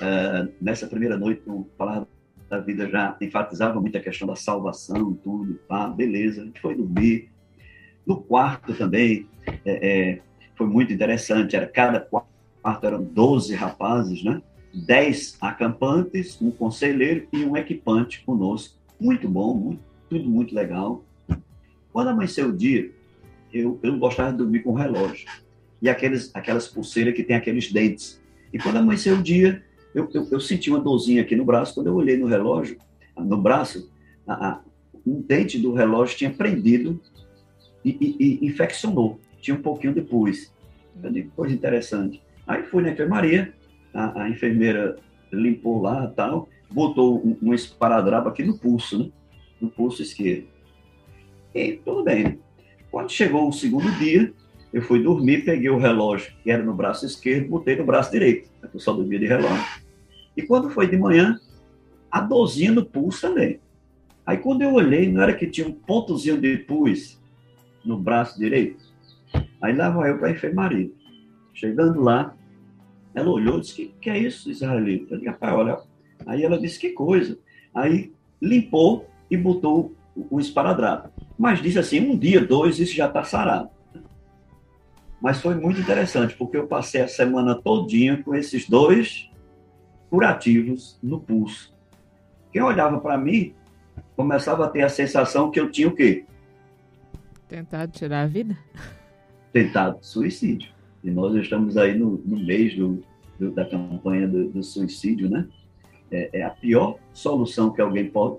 [0.00, 2.08] Uh, nessa primeira noite, o Palavra
[2.48, 6.74] da Vida já enfatizava muito a questão da salvação, tudo, tá, beleza, a gente foi
[6.74, 7.30] dormir.
[8.06, 9.28] No quarto também,
[9.64, 10.22] é, é,
[10.54, 12.26] foi muito interessante, era cada quarto
[12.82, 14.42] eram 12 rapazes, né?
[14.84, 18.76] 10 acampantes, um conselheiro e um equipante conosco.
[19.00, 21.02] Muito bom, muito, tudo muito legal.
[21.92, 22.90] Quando amanheceu o dia,
[23.52, 25.26] eu, eu gostava de dormir com relógio.
[25.80, 28.20] E aqueles, aquelas pulseiras que tem aqueles dentes.
[28.52, 29.62] E quando amanheceu o dia,
[29.94, 31.74] eu, eu, eu, senti uma dorzinha aqui no braço.
[31.74, 32.76] Quando eu olhei no relógio,
[33.16, 33.90] no braço,
[34.26, 34.60] a, a,
[35.06, 37.00] um dente do relógio tinha prendido
[37.82, 39.18] e, e, e infeccionou.
[39.40, 40.52] Tinha um pouquinho depois.
[41.02, 42.22] Eu digo, coisa interessante.
[42.46, 43.54] Aí fui na enfermaria,
[43.96, 44.96] a, a enfermeira
[45.32, 49.10] limpou lá tal, botou um, um esparadrapo aqui no pulso, né?
[49.60, 50.46] No pulso esquerdo.
[51.54, 52.38] E tudo bem.
[52.90, 54.32] Quando chegou o segundo dia,
[54.72, 58.50] eu fui dormir, peguei o relógio que era no braço esquerdo, botei no braço direito.
[58.72, 59.64] Eu só dormia de relógio.
[60.36, 61.40] E quando foi de manhã,
[62.10, 63.58] a dorzinha no pulso também.
[64.26, 67.18] Aí quando eu olhei, não era que tinha um pontozinho de pus
[67.84, 68.84] no braço direito?
[69.62, 70.90] Aí lá vai eu para a enfermaria.
[71.54, 72.36] Chegando lá,
[73.16, 75.14] ela olhou e disse, que, que é isso, israelita?
[75.14, 75.78] Eu disse, rapaz, olha.
[76.26, 77.38] Aí ela disse, que coisa.
[77.74, 81.10] Aí limpou e botou o esparadrapo.
[81.38, 83.70] Mas disse assim, um dia, dois, isso já está sarado.
[85.18, 89.30] Mas foi muito interessante, porque eu passei a semana todinha com esses dois
[90.10, 91.74] curativos no pulso.
[92.52, 93.54] Quem olhava para mim
[94.14, 96.26] começava a ter a sensação que eu tinha o quê?
[97.48, 98.58] Tentado tirar a vida?
[99.54, 100.75] Tentado suicídio.
[101.06, 103.00] E nós estamos aí no, no mês do,
[103.38, 105.46] do, da campanha do, do suicídio, né?
[106.10, 108.38] É, é, a pior solução que alguém pode,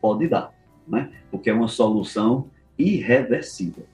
[0.00, 0.50] pode dar,
[0.88, 1.10] né?
[1.30, 2.46] Porque é uma solução
[2.78, 3.84] irreversível.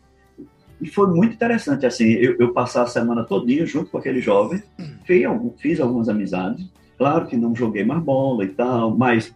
[0.81, 4.63] E foi muito interessante, assim, eu, eu passar a semana todinha junto com aquele jovem,
[5.05, 6.65] fiz, fiz algumas amizades,
[6.97, 9.35] claro que não joguei mais bola e tal, mas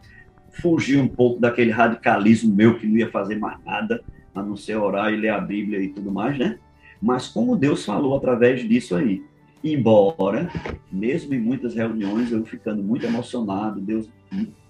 [0.61, 4.01] fugi um pouco daquele radicalismo meu que não ia fazer mais nada,
[4.33, 6.59] a não ser orar e ler a Bíblia e tudo mais, né?
[7.01, 9.23] Mas como Deus falou através disso aí,
[9.63, 10.51] embora,
[10.91, 14.09] mesmo em muitas reuniões, eu ficando muito emocionado, Deus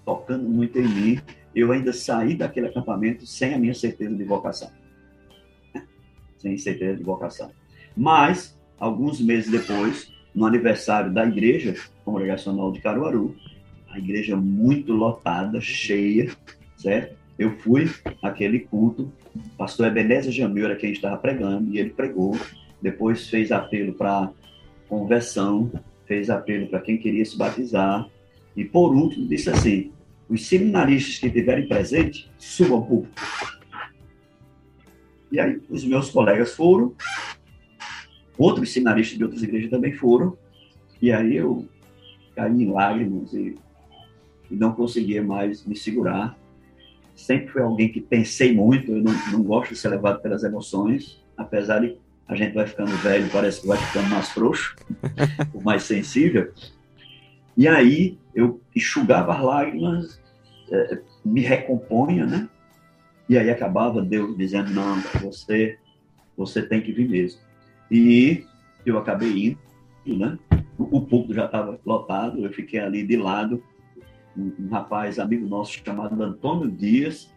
[0.05, 1.21] tocando muito em mim,
[1.55, 4.71] eu ainda saí daquele acampamento sem a minha certeza de vocação
[6.41, 7.51] sem certeza de vocação.
[7.97, 13.37] Mas, alguns meses depois, no aniversário da igreja congregacional de Caruaru,
[13.91, 16.31] a igreja muito lotada, cheia,
[16.77, 17.20] certo?
[17.41, 17.91] Eu fui
[18.23, 19.11] àquele culto,
[19.57, 22.39] pastor Ebenezer Jamil era quem estava pregando, e ele pregou,
[22.83, 24.31] depois fez apelo para
[24.87, 25.73] conversão,
[26.05, 28.07] fez apelo para quem queria se batizar,
[28.55, 29.91] e por último disse assim,
[30.29, 33.61] os seminaristas que estiverem presentes, subam para
[35.33, 36.95] e aí os meus colegas foram,
[38.37, 40.37] outros seminaristas de outras igrejas também foram,
[41.01, 41.67] e aí eu
[42.37, 43.57] caí em lágrimas e,
[44.51, 46.39] e não conseguia mais me segurar.
[47.21, 51.23] Sempre fui alguém que pensei muito, eu não, não gosto de ser levado pelas emoções,
[51.37, 54.75] apesar de a gente vai ficando velho, parece que vai ficando mais frouxo,
[55.63, 56.53] mais sensível.
[57.57, 60.21] E aí eu enxugava as lágrimas,
[60.71, 62.49] é, me recomponha, né?
[63.29, 65.77] E aí acabava Deus dizendo, não, você,
[66.37, 67.41] você tem que vir mesmo.
[67.91, 68.47] E
[68.87, 69.57] eu acabei
[70.07, 70.39] indo, né?
[70.79, 73.63] O público já estava lotado, eu fiquei ali de lado.
[74.37, 77.33] Um, rapaz, amigo nosso, chamado Antônio Dias,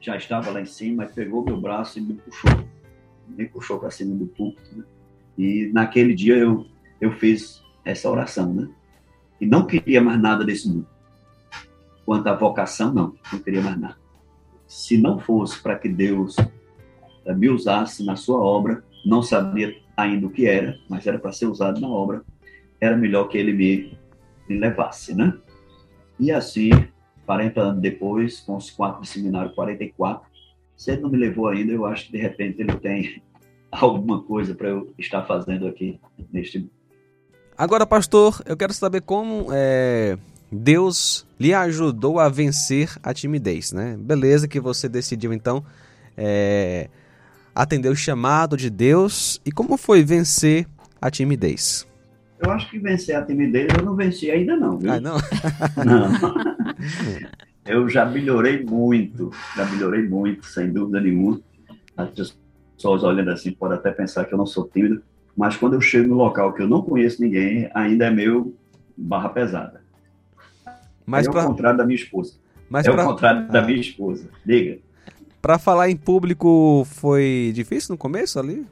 [0.00, 2.50] já estava lá em cima, e pegou meu braço e me puxou.
[3.28, 4.76] Me puxou para cima do púlpito.
[4.76, 4.84] Né?
[5.36, 6.66] E naquele dia eu,
[7.00, 8.68] eu fiz essa oração, né?
[9.40, 10.86] E não queria mais nada desse mundo.
[12.04, 14.08] Quanto à vocação, não, não queria mais nada
[14.68, 16.36] se não fosse para que Deus
[17.24, 21.32] eh, me usasse na sua obra, não sabia ainda o que era, mas era para
[21.32, 22.22] ser usado na obra,
[22.78, 23.98] era melhor que ele me,
[24.46, 25.32] me levasse, né?
[26.18, 26.70] E assim,
[27.26, 30.26] 40 anos depois, com os quatro de seminário, 44,
[30.76, 33.22] se ele não me levou ainda, eu acho que de repente ele tem
[33.70, 36.00] alguma coisa para eu estar fazendo aqui
[36.32, 36.68] neste
[37.56, 40.16] Agora, pastor, eu quero saber como é,
[40.50, 43.96] Deus lhe ajudou a vencer a timidez, né?
[43.98, 45.64] Beleza que você decidiu então
[46.16, 46.88] é,
[47.52, 49.40] atender o chamado de Deus.
[49.44, 50.68] E como foi vencer
[51.02, 51.84] a timidez?
[52.40, 54.92] Eu acho que vencer a timidez eu não venci ainda não, viu?
[54.92, 55.16] Ah, não?
[55.84, 56.10] não.
[57.66, 61.40] Eu já melhorei muito, já melhorei muito, sem dúvida nenhuma.
[61.96, 62.34] As
[62.76, 65.02] pessoas olhando assim podem até pensar que eu não sou tímido,
[65.36, 68.54] mas quando eu chego no local que eu não conheço ninguém, ainda é meu
[68.96, 69.82] barra pesada.
[71.04, 71.44] Mas é pra...
[71.44, 72.34] o contrário da minha esposa.
[72.70, 73.04] Mas é pra...
[73.04, 74.28] o contrário da minha esposa.
[74.44, 74.78] Diga.
[75.42, 78.66] Para falar em público foi difícil no começo ali?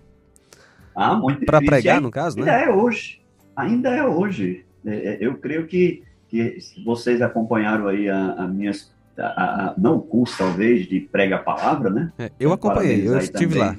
[0.94, 1.46] Ah, muito difícil.
[1.46, 2.64] Para pregar, no caso, né?
[2.64, 3.20] É hoje.
[3.56, 4.64] Ainda é hoje.
[4.84, 8.94] É, é, eu creio que, que vocês acompanharam aí a, a minhas.
[9.18, 9.22] A,
[9.70, 12.12] a, não o curso, talvez, de prega a palavra, né?
[12.18, 13.68] É, eu acompanhei, eu estive também.
[13.68, 13.76] lá.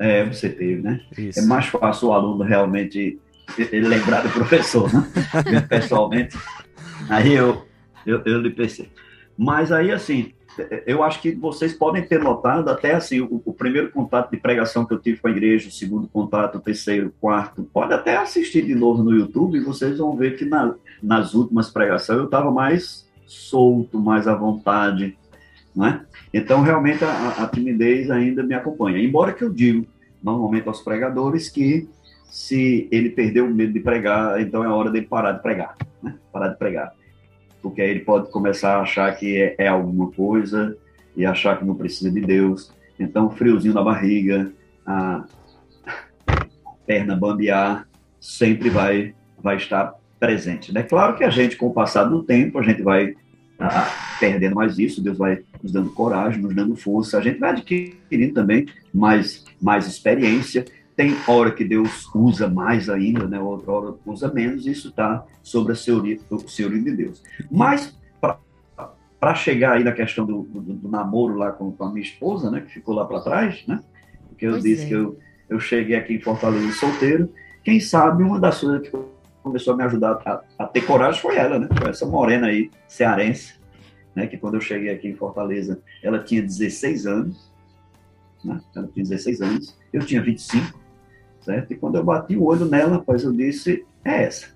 [0.00, 1.00] É, você teve, né?
[1.16, 1.38] Isso.
[1.38, 3.18] É mais fácil o aluno realmente
[3.72, 5.08] lembrar do professor, né?
[5.68, 6.36] Pessoalmente.
[7.08, 7.64] Aí eu,
[8.04, 8.90] eu, eu lhe percebo.
[9.36, 10.32] Mas aí, assim,
[10.86, 14.84] eu acho que vocês podem ter notado até assim, o, o, primeiro contato de pregação
[14.84, 18.16] que eu tive com a igreja, o segundo contato, o terceiro, o quarto, pode até
[18.16, 22.24] assistir de novo no YouTube e vocês vão ver que na, nas últimas pregações eu
[22.24, 25.16] estava mais solto, mais à vontade,
[25.74, 26.04] né?
[26.32, 28.98] Então, realmente, a, a, timidez ainda me acompanha.
[28.98, 29.86] Embora que eu digo,
[30.22, 31.88] normalmente, aos pregadores que
[32.24, 36.14] se ele perdeu o medo de pregar, então é hora dele parar de pregar, né?
[36.32, 36.92] Parar de pregar
[37.68, 40.76] porque aí ele pode começar a achar que é, é, alguma coisa
[41.14, 42.72] e achar que não precisa de Deus.
[42.98, 44.50] Então, friozinho na barriga,
[44.86, 45.24] a
[46.86, 47.86] perna bambear,
[48.18, 50.70] sempre vai, vai estar presente.
[50.70, 50.82] É né?
[50.82, 53.14] claro que a gente, com o passar do tempo, a gente vai
[53.58, 53.86] ah,
[54.18, 58.32] perdendo mais isso, Deus vai nos dando coragem, nos dando força, a gente vai adquirindo
[58.32, 60.64] também mais, mais experiência,
[60.98, 63.38] tem hora que Deus usa mais ainda, né?
[63.38, 67.22] outra hora usa menos, isso está sobre a senhoria, o senhorio de Deus.
[67.48, 72.02] Mas, para chegar aí na questão do, do, do namoro lá com, com, a minha
[72.02, 72.62] esposa, né?
[72.62, 73.80] que ficou lá para trás, né?
[74.28, 74.88] porque eu pois disse é.
[74.88, 75.16] que eu,
[75.48, 77.32] eu cheguei aqui em Fortaleza solteiro,
[77.62, 78.98] quem sabe uma das coisas que
[79.40, 81.68] começou a me ajudar a, a ter coragem foi ela, né?
[81.78, 83.54] Foi essa morena aí, cearense,
[84.16, 84.26] né?
[84.26, 87.52] que quando eu cheguei aqui em Fortaleza, ela tinha 16 anos,
[88.44, 88.60] né?
[88.74, 90.87] ela tinha 16 anos, eu tinha 25,
[91.40, 91.72] certo?
[91.72, 94.46] E quando eu bati o olho nela, rapaz, eu disse, é essa.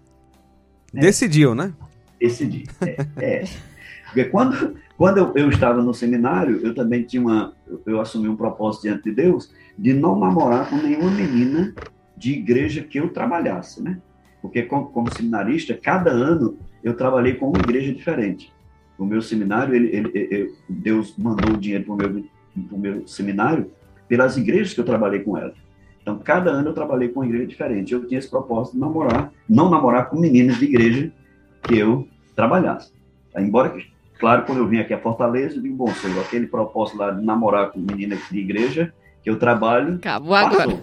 [0.94, 1.72] É Decidiu, né?
[2.20, 3.58] Decidi, é, é essa.
[4.06, 7.54] Porque quando, quando eu, eu, estava no seminário, eu também tinha uma,
[7.86, 11.74] eu assumi um propósito diante de Deus de não namorar com nenhuma menina
[12.16, 13.98] de igreja que eu trabalhasse, né?
[14.42, 18.52] Porque como, como seminarista, cada ano eu trabalhei com uma igreja diferente.
[18.98, 22.24] O meu seminário, ele, ele, ele Deus mandou o dinheiro para o meu,
[22.72, 23.70] meu seminário
[24.06, 25.54] pelas igrejas que eu trabalhei com ela.
[26.02, 27.92] Então, cada ano eu trabalhei com uma igreja diferente.
[27.92, 31.12] Eu tinha esse propósito de namorar, não namorar com meninas de igreja
[31.62, 32.92] que eu trabalhasse.
[33.38, 33.74] Embora,
[34.18, 37.24] claro, quando eu vim aqui a Fortaleza, eu digo, bom, senhor, aquele propósito lá de
[37.24, 38.92] namorar com meninas de igreja
[39.22, 39.94] que eu trabalho.
[39.94, 40.82] Acabou agora.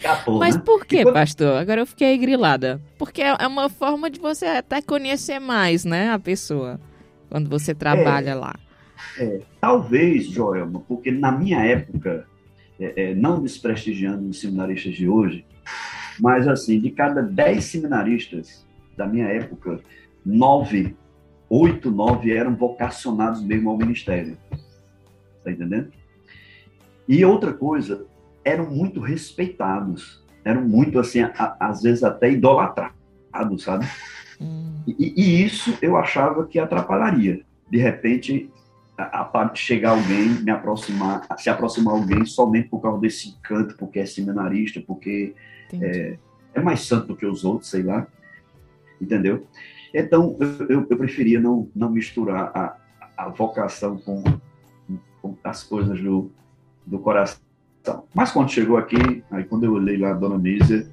[0.00, 0.62] Acabou, Mas né?
[0.64, 1.14] por que, quando...
[1.14, 1.56] pastor?
[1.56, 2.80] Agora eu fiquei grilada.
[2.98, 6.80] Porque é uma forma de você até conhecer mais, né, a pessoa,
[7.30, 8.54] quando você trabalha é, lá.
[9.18, 12.26] É, talvez, Joelma, porque na minha época,
[12.78, 15.44] é, é, não desprestigiando os seminaristas de hoje,
[16.18, 18.66] mas assim, de cada dez seminaristas
[18.96, 19.80] da minha época,
[20.24, 20.96] nove,
[21.48, 24.36] oito, nove eram vocacionados mesmo ao ministério.
[25.38, 25.92] Está entendendo?
[27.08, 28.06] E outra coisa,
[28.44, 33.86] eram muito respeitados, eram muito, assim, a, às vezes até idolatrados, sabe?
[34.40, 34.80] Hum.
[34.86, 37.40] E, e, isso eu achava que atrapalharia.
[37.70, 38.50] De repente,
[38.96, 43.76] a, parte de chegar alguém, me aproximar, se aproximar alguém somente por causa desse encanto,
[43.76, 45.34] porque é seminarista, porque
[45.80, 46.18] é,
[46.54, 48.06] é, mais santo do que os outros, sei lá.
[49.00, 49.46] Entendeu?
[49.92, 50.36] Então,
[50.68, 52.76] eu, eu preferia não, não misturar a,
[53.16, 54.22] a vocação com,
[55.20, 56.30] com as coisas do,
[56.86, 57.40] do coração.
[58.14, 60.88] Mas quando chegou aqui, aí quando eu olhei lá a dona Mísia,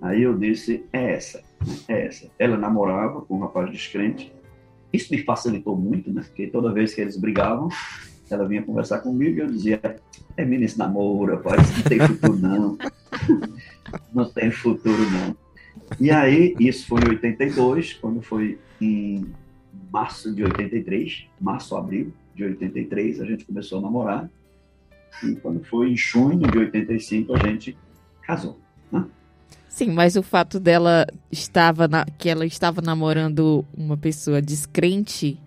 [0.00, 1.42] aí eu disse, é essa,
[1.88, 2.30] é essa.
[2.38, 4.32] Ela namorava com um rapaz descrente,
[4.96, 6.22] isso me facilitou muito, né?
[6.22, 7.68] Porque toda vez que eles brigavam,
[8.30, 9.80] ela vinha conversar comigo e eu dizia:
[10.36, 12.78] é menino namoro, rapaz, não tem futuro não.
[14.12, 15.36] não tem futuro não.
[16.00, 19.26] E aí, isso foi em 82, quando foi em
[19.92, 24.30] março de 83, março, abril de 83, a gente começou a namorar.
[25.22, 27.76] E quando foi em junho de 85, a gente
[28.22, 28.58] casou.
[28.90, 29.04] Né?
[29.76, 35.38] Sim, mas o fato dela estava na, que ela estava namorando uma pessoa descrente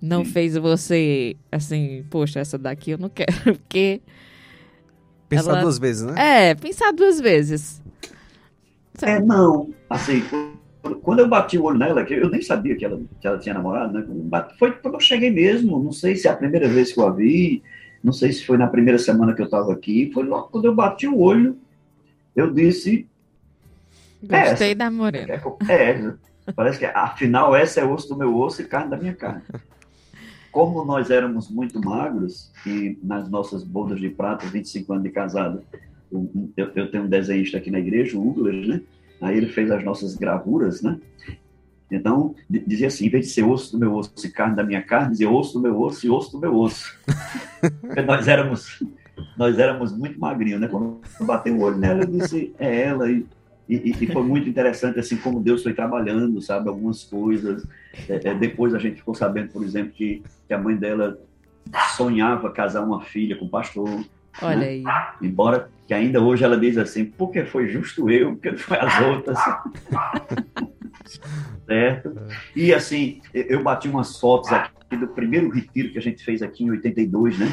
[0.00, 0.30] não Sim.
[0.30, 4.00] fez você assim, poxa, essa daqui eu não quero, porque
[5.28, 5.62] pensar ela...
[5.62, 6.50] duas vezes, né?
[6.50, 7.82] É, pensar duas vezes.
[9.02, 10.22] É, não, assim,
[11.02, 13.94] quando eu bati o olho nela, eu nem sabia que ela, que ela tinha namorado,
[13.94, 14.06] né?
[14.60, 17.10] Foi quando eu cheguei mesmo, não sei se é a primeira vez que eu a
[17.10, 17.64] vi,
[18.00, 20.72] não sei se foi na primeira semana que eu estava aqui, foi logo quando eu
[20.72, 21.58] bati o olho,
[22.36, 23.08] eu disse,
[24.22, 25.42] Gostei é, da morena.
[25.68, 26.14] É, é,
[26.54, 29.42] parece que afinal essa é osso do meu osso e carne da minha carne.
[30.50, 35.62] Como nós éramos muito magros e nas nossas bodas de prata, 25 anos de casado,
[36.56, 38.82] eu, eu tenho um desenhista aqui na igreja, o Douglas, né?
[39.20, 40.98] Aí ele fez as nossas gravuras, né?
[41.90, 44.82] Então, dizia assim, em vez de ser osso do meu osso e carne da minha
[44.82, 46.98] carne, dizia osso do meu osso e osso do meu osso.
[48.06, 48.82] nós éramos
[49.36, 50.68] nós éramos muito magrinhos, né?
[50.68, 53.10] Quando bateu o olho nela, eu disse, é ela.
[53.10, 53.26] E,
[53.76, 56.68] e, e, foi muito interessante, assim, como Deus foi trabalhando, sabe?
[56.68, 57.66] Algumas coisas.
[58.08, 61.18] É, é, depois a gente ficou sabendo, por exemplo, que, que a mãe dela
[61.96, 64.04] sonhava casar uma filha com o pastor.
[64.40, 64.66] Olha né?
[64.66, 64.84] aí.
[65.20, 69.38] Embora que ainda hoje ela diz assim, porque foi justo eu, porque foi as outras.
[71.66, 72.16] certo?
[72.54, 76.64] E assim, eu bati umas fotos aqui do primeiro retiro que a gente fez aqui
[76.64, 77.46] em 82, né?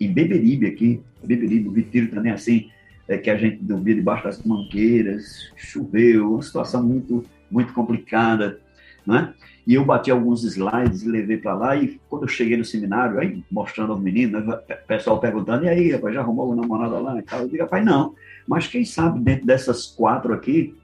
[0.00, 2.70] Em Beberibe aqui, Beberibe, o retiro também assim,
[3.10, 8.60] é, que a gente dormia debaixo das mangueiras, choveu, uma situação muito, muito complicada,
[9.04, 9.34] né?
[9.66, 13.18] E eu bati alguns slides e levei para lá, e quando eu cheguei no seminário,
[13.18, 17.00] aí mostrando aos meninos, né, o pessoal perguntando, e aí, rapaz, já arrumou uma namorada
[17.00, 17.40] lá e tal?
[17.40, 18.14] Eu digo, rapaz, não,
[18.46, 20.76] mas quem sabe dentro dessas quatro aqui,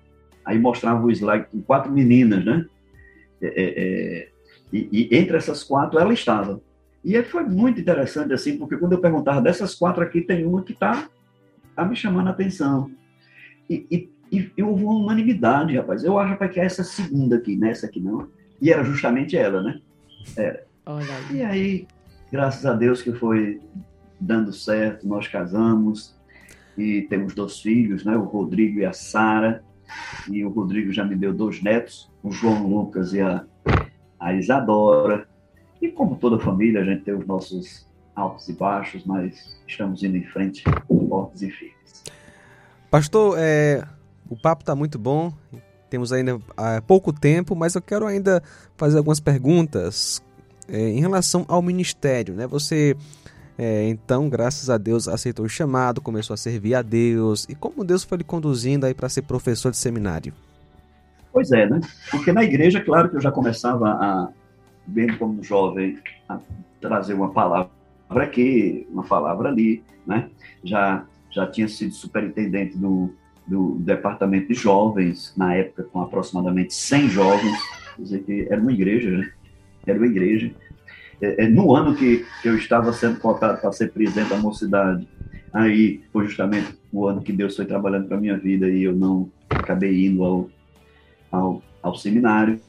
[0.45, 2.67] aí mostrava o slide com quatro meninas, né?
[3.41, 3.63] É, é,
[4.23, 4.29] é
[4.73, 6.61] e, e, entre essas quatro ela estava.
[7.05, 10.73] E foi muito interessante, assim, porque quando eu perguntava dessas quatro aqui, tem uma que
[10.73, 11.09] está
[11.77, 12.91] tá me chamando a atenção.
[13.69, 13.87] E,
[14.33, 16.03] e, e, houve uma unanimidade, rapaz.
[16.03, 17.91] Eu acho rapaz, que é essa segunda aqui, nessa né?
[17.91, 18.29] aqui não.
[18.61, 19.81] E era justamente ela, né?
[20.37, 20.65] Era.
[21.31, 21.87] E aí,
[22.33, 23.61] graças a Deus que foi
[24.19, 26.17] dando certo, nós casamos
[26.79, 28.17] e temos dois filhos, né?
[28.17, 29.63] O Rodrigo e a Sara.
[30.31, 33.45] E o Rodrigo já me deu dois netos, o João Lucas e a,
[34.19, 35.29] a Isadora.
[35.81, 37.87] E como toda família, a gente tem os nossos
[38.17, 40.65] altos e baixos, mas estamos indo em frente,
[41.09, 42.03] fortes e firmes.
[42.91, 43.85] Pastor, é,
[44.29, 45.33] o papo está muito bom,
[45.91, 48.43] temos ainda há pouco tempo, mas eu quero ainda
[48.77, 50.23] fazer algumas perguntas
[50.69, 52.35] é, em relação ao ministério.
[52.35, 52.47] Né?
[52.47, 52.97] Você,
[53.59, 57.47] é, então, graças a Deus, aceitou o chamado, começou a servir a Deus.
[57.49, 60.33] E como Deus foi lhe conduzindo aí para ser professor de seminário?
[61.33, 61.81] Pois é, né?
[62.11, 64.29] Porque na igreja, claro que eu já começava a,
[64.87, 65.99] bem como jovem,
[66.29, 66.39] a
[66.81, 67.76] trazer uma palavra
[68.09, 70.29] aqui, uma palavra ali, né?
[70.65, 73.13] Já, já tinha sido superintendente do,
[73.47, 77.59] do departamento de jovens, na época com aproximadamente 100 jovens,
[77.97, 79.33] quer dizer que era uma igreja, né?
[79.87, 80.51] Era uma igreja.
[81.21, 85.09] É, é, no ano que eu estava sendo cotado para ser presidente da mocidade,
[85.53, 89.31] aí foi justamente o ano que Deus foi trabalhando para minha vida e eu não
[89.49, 90.51] acabei indo ao,
[91.31, 92.61] ao, ao seminário,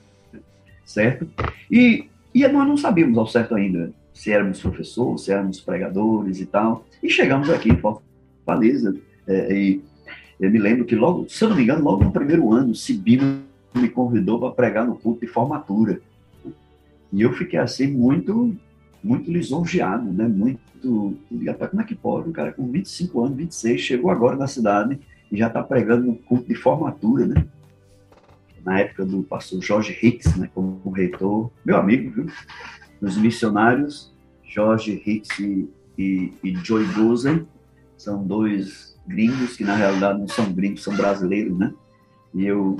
[0.85, 1.27] certo?
[1.69, 6.45] E, e nós não sabíamos ao certo ainda se éramos professores, se éramos pregadores e
[6.47, 6.83] tal.
[7.03, 8.97] E chegamos aqui em Fortaleza,
[9.27, 9.81] é, e
[10.39, 13.39] eu me lembro que logo, se eu não me engano, logo no primeiro ano, Sibima
[13.75, 16.01] me convidou para pregar no culto de formatura.
[17.13, 18.55] E eu fiquei assim muito
[19.03, 20.27] muito lisonjeado, né?
[20.27, 21.15] Muito,
[21.69, 22.27] como é que pode?
[22.27, 24.99] Um cara com 25 anos, 26, chegou agora na cidade
[25.31, 27.45] e já está pregando no culto de formatura, né?
[28.65, 30.49] Na época do pastor Jorge Hicks, né?
[30.53, 32.27] Como reitor, meu amigo, viu?
[33.01, 37.47] Os missionários, Jorge Hicks e, e, e Joy Gozen,
[37.97, 41.73] são dois gringos que na realidade não são gringos, são brasileiros, né?
[42.33, 42.77] E eu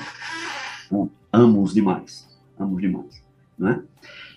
[0.92, 2.28] bom, amo-os demais,
[2.60, 3.24] amo-os demais,
[3.58, 3.84] né?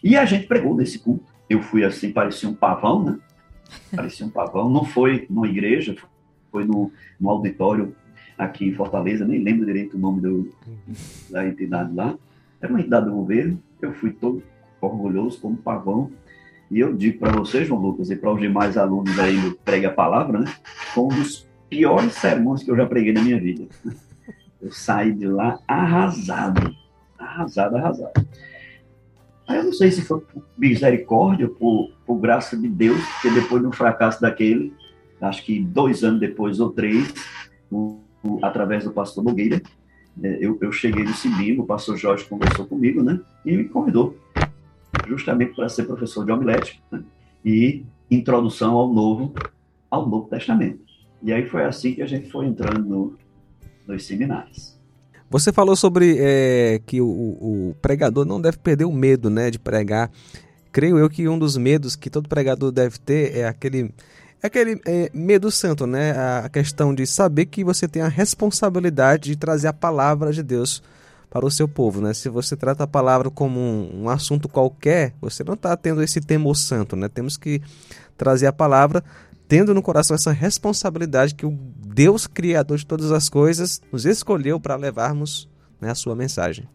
[0.02, 1.24] E a gente pregou nesse culto.
[1.48, 3.18] Eu fui assim, parecia um pavão, né?
[3.94, 4.68] Parecia um pavão.
[4.68, 5.96] Não foi numa igreja,
[6.50, 7.94] foi no, no auditório
[8.38, 10.52] aqui em Fortaleza, nem lembro direito o nome do,
[11.28, 12.16] da entidade lá.
[12.60, 13.62] Era uma entidade do governo.
[13.80, 14.42] Eu fui todo
[14.80, 16.10] orgulhoso como pavão.
[16.70, 19.88] E eu digo para você, João Lucas, e para os demais alunos aí do Prega
[19.88, 20.52] a Palavra, né?
[20.94, 23.66] Foi um dos piores sermões que eu já preguei na minha vida.
[24.60, 26.74] Eu saí de lá arrasado.
[27.18, 28.26] Arrasado, arrasado.
[29.48, 33.62] Aí eu não sei se foi por misericórdia, por, por graça de Deus, porque depois
[33.62, 34.72] de um fracasso daquele,
[35.20, 37.12] acho que dois anos depois ou três,
[37.70, 39.60] o, o, através do pastor Nogueira,
[40.22, 43.18] é, eu, eu cheguei no Cibimo, o pastor Jorge conversou comigo, né?
[43.44, 44.16] E me convidou
[45.10, 47.02] justamente para ser professor de homilética né?
[47.44, 49.34] e introdução ao novo
[49.90, 50.78] ao Novo Testamento.
[51.20, 53.18] E aí foi assim que a gente foi entrando no,
[53.86, 54.78] nos seminários.
[55.28, 59.58] Você falou sobre é, que o, o, pregador não deve perder o medo né, de
[59.58, 60.10] pregar.
[60.72, 63.92] Creio eu que um dos medos que todo pregador deve ter é aquele,
[64.40, 66.12] é aquele é, medo santo, né?
[66.12, 70.82] A questão de saber que você tem a responsabilidade de trazer a palavra de Deus
[71.30, 72.12] para o seu povo, né?
[72.12, 76.20] Se você trata a palavra como um, um assunto qualquer, você não está tendo esse
[76.20, 77.08] temor santo, né?
[77.08, 77.62] Temos que
[78.16, 79.02] trazer a palavra
[79.46, 84.60] tendo no coração essa responsabilidade que o Deus Criador de todas as coisas nos escolheu
[84.60, 85.48] para levarmos
[85.80, 86.68] né, a sua mensagem.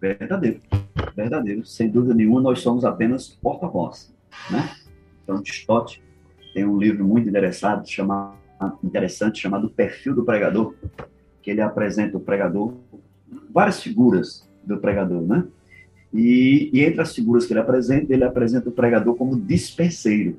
[0.00, 0.60] Verdadeiro,
[1.14, 1.66] verdadeiro.
[1.66, 4.14] Sem dúvida nenhuma, nós somos apenas porta-voz,
[4.50, 4.70] né?
[5.22, 6.02] Então, Stott
[6.54, 8.34] tem um livro muito interessado, chamado,
[8.82, 10.74] interessante chamado Perfil do Pregador,
[11.42, 12.74] que ele apresenta o pregador
[13.52, 15.44] várias figuras do pregador, né?
[16.12, 20.38] E, e, entre as figuras que ele apresenta, ele apresenta o pregador como dispenseiro.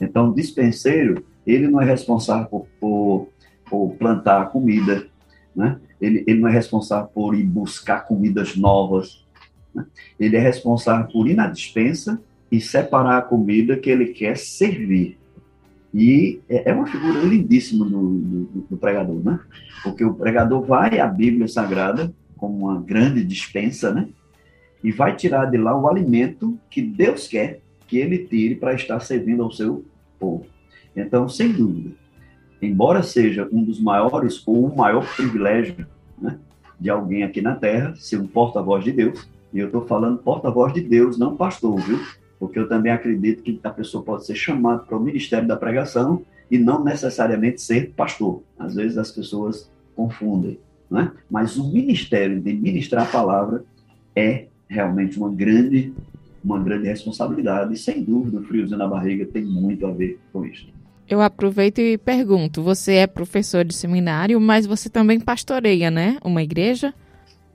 [0.00, 3.28] Então, dispenseiro, ele não é responsável por, por,
[3.68, 5.06] por plantar comida,
[5.54, 5.78] né?
[6.00, 9.24] ele, ele não é responsável por ir buscar comidas novas,
[9.74, 9.84] né?
[10.18, 12.20] ele é responsável por ir na dispensa
[12.50, 15.18] e separar a comida que ele quer servir.
[15.92, 19.40] E é, é uma figura lindíssima do, do, do pregador, né?
[19.82, 24.08] Porque o pregador vai à Bíblia Sagrada como uma grande dispensa, né?
[24.82, 28.98] E vai tirar de lá o alimento que Deus quer que ele tire para estar
[29.00, 29.84] servindo ao seu
[30.18, 30.46] povo.
[30.96, 31.90] Então, sem dúvida,
[32.60, 35.86] embora seja um dos maiores ou o maior privilégio
[36.18, 36.38] né,
[36.80, 40.72] de alguém aqui na Terra, ser um porta-voz de Deus, e eu estou falando porta-voz
[40.72, 42.00] de Deus, não pastor, viu?
[42.42, 46.22] Porque eu também acredito que a pessoa pode ser chamada para o ministério da pregação
[46.50, 48.42] e não necessariamente ser pastor.
[48.58, 50.58] Às vezes as pessoas confundem,
[50.90, 51.12] né?
[51.30, 53.64] Mas o ministério de ministrar a palavra
[54.16, 55.94] é realmente uma grande,
[56.44, 60.44] uma grande responsabilidade e sem dúvida o friozinho na barriga tem muito a ver com
[60.44, 60.66] isso.
[61.08, 66.18] Eu aproveito e pergunto: você é professor de seminário, mas você também pastoreia, né?
[66.24, 66.92] Uma igreja?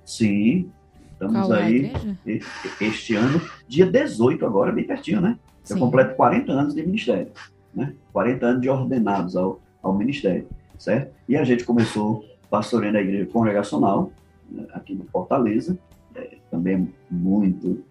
[0.05, 0.71] Sim,
[1.17, 1.91] estamos Qual é aí
[2.25, 2.39] é
[2.85, 5.37] este ano, dia 18 agora, bem pertinho, né?
[5.63, 5.73] Sim.
[5.73, 7.31] Eu completo 40 anos de ministério,
[7.73, 7.93] né?
[8.13, 10.47] 40 anos de ordenados ao, ao ministério,
[10.77, 11.13] certo?
[11.27, 14.11] E a gente começou pastoreando a igreja congregacional,
[14.49, 15.77] né, aqui em Fortaleza,
[16.15, 17.83] é, também muito,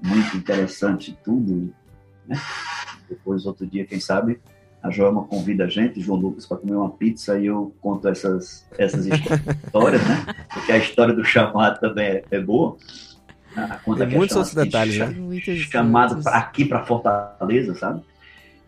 [0.00, 1.72] muito interessante tudo,
[2.26, 2.36] né?
[3.08, 4.40] Depois, outro dia, quem sabe,
[4.82, 8.66] a Joelma convida a gente, João Lucas, para comer uma pizza e eu conto essas,
[8.78, 10.34] essas histórias, né?
[10.52, 12.76] Porque a história do chamado também é, é boa.
[13.56, 15.14] A conta é muitos outros detalhes, né?
[15.70, 18.02] Chamado aqui, para Fortaleza, sabe?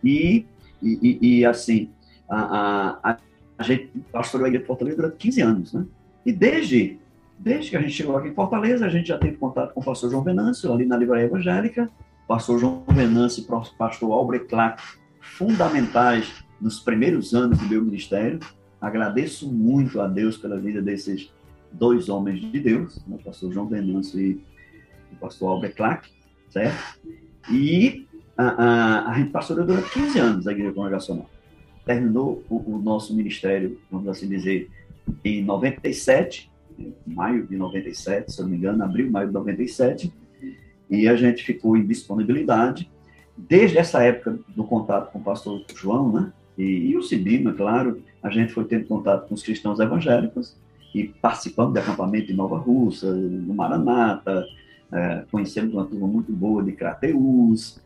[0.03, 0.45] E,
[0.81, 1.89] e, e, assim,
[2.27, 3.17] a, a,
[3.57, 5.85] a gente pastoreou a igreja de Fortaleza durante 15 anos, né?
[6.25, 6.97] E desde,
[7.37, 9.83] desde que a gente chegou aqui em Fortaleza, a gente já teve contato com o
[9.83, 11.89] pastor João Venâncio, ali na livraria evangélica,
[12.27, 14.81] pastor João Venâncio e pastor Albrecht Clark,
[15.37, 18.39] fundamentais nos primeiros anos do meu ministério.
[18.81, 21.31] Agradeço muito a Deus pela vida desses
[21.71, 24.41] dois homens de Deus, né, o pastor João Venâncio e
[25.11, 26.09] o pastor Albert Clark,
[26.49, 26.99] certo?
[27.51, 28.07] E
[28.37, 31.29] a, a, a gente pastoreou durante 15 anos a igreja congregacional.
[31.85, 34.69] Terminou o, o, nosso ministério, vamos assim dizer,
[35.23, 36.49] em 97,
[37.05, 40.13] maio de 97, se eu não me engano, abril, maio de 97,
[40.89, 42.89] e a gente ficou em disponibilidade
[43.47, 46.33] desde essa época do contato com o pastor João, né?
[46.57, 50.57] E, e o Cibino, é claro, a gente foi tendo contato com os cristãos evangélicos
[50.93, 54.45] e participando de acampamento em Nova Russa, no Maranata,
[54.91, 57.79] é, conhecemos uma turma muito boa de Crateus.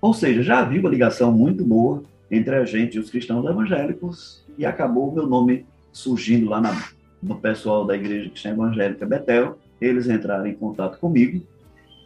[0.00, 4.44] Ou seja, já havia uma ligação muito boa entre a gente e os cristãos evangélicos
[4.58, 6.88] e acabou o meu nome surgindo lá na,
[7.22, 9.58] no pessoal da Igreja Cristã Evangélica Betel.
[9.80, 11.42] Eles entraram em contato comigo.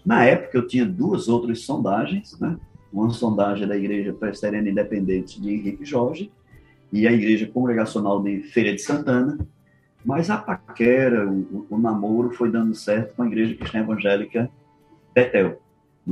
[0.07, 2.57] Na época, eu tinha duas outras sondagens, né?
[2.93, 6.31] Uma sondagem da Igreja Presbiteriana Independente de Henrique Jorge
[6.93, 9.39] e a Igreja Congregacional de Feira de Santana,
[10.05, 14.51] mas a paquera, o, o namoro foi dando certo com a Igreja Cristã Evangélica
[15.15, 15.61] Betel.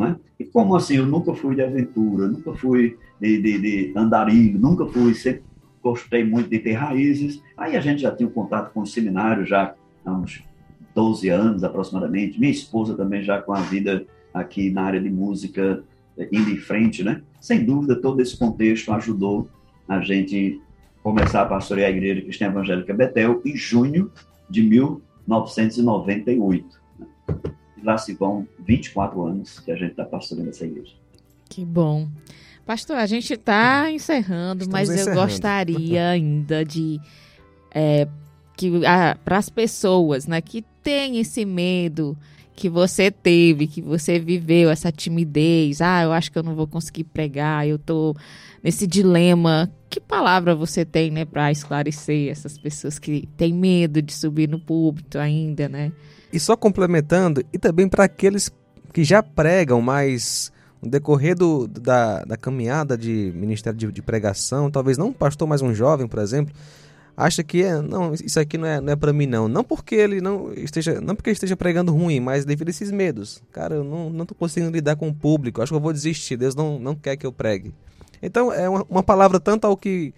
[0.01, 0.15] É?
[0.39, 4.87] E como assim, eu nunca fui de aventura, nunca fui de, de, de andarilho, nunca
[4.87, 5.43] fui, sempre
[5.83, 7.43] gostei muito de ter raízes.
[7.57, 9.75] Aí a gente já tinha um contato com o seminário já
[10.05, 10.45] há uns
[10.95, 12.39] 12 anos aproximadamente.
[12.39, 15.83] Minha esposa também já com a vida aqui na área de música
[16.33, 17.23] indo em frente, né?
[17.41, 19.49] Sem dúvida, todo esse contexto ajudou
[19.87, 20.61] a gente
[21.03, 24.11] começar a pastorear a Igreja Cristã Evangélica Betel em junho
[24.51, 26.67] de 1998.
[26.99, 27.07] Né?
[27.77, 30.93] E lá se vão 24 anos que a gente está pastoreando essa igreja.
[31.49, 32.09] Que bom.
[32.67, 35.19] Pastor, a gente está encerrando, Estamos mas encerrando.
[35.19, 37.01] eu gostaria ainda de
[37.75, 38.07] é,
[38.57, 38.71] que
[39.25, 42.17] para as pessoas, né, que têm esse medo
[42.59, 46.67] que você teve, que você viveu, essa timidez, ah, eu acho que eu não vou
[46.67, 48.17] conseguir pregar, eu tô
[48.65, 49.71] nesse dilema.
[49.89, 54.59] Que palavra você tem, né, para esclarecer essas pessoas que têm medo de subir no
[54.59, 55.93] púlpito ainda, né?
[56.33, 58.51] E só complementando, e também para aqueles
[58.93, 60.51] que já pregam, mas
[60.83, 65.47] no decorrer do, da, da caminhada de ministério de, de pregação, talvez não um pastor,
[65.47, 66.53] mas um jovem, por exemplo,
[67.19, 69.49] acha que é, não, isso aqui não é, não é para mim não.
[69.49, 73.43] Não porque ele não esteja, não porque esteja pregando ruim, mas devido a esses medos.
[73.51, 76.37] Cara, eu não, não tô conseguindo lidar com o público, acho que eu vou desistir,
[76.37, 77.75] Deus não, não quer que eu pregue.
[78.23, 80.15] Então é uma, uma palavra tanto ao que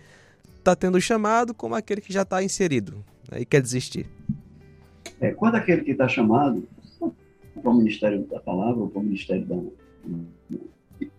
[0.59, 4.07] está tendo chamado, como aquele que já está inserido né, e quer desistir.
[5.19, 6.69] É, quando aquele que está chamado
[7.63, 9.57] para o ministério da palavra, para o ministério da,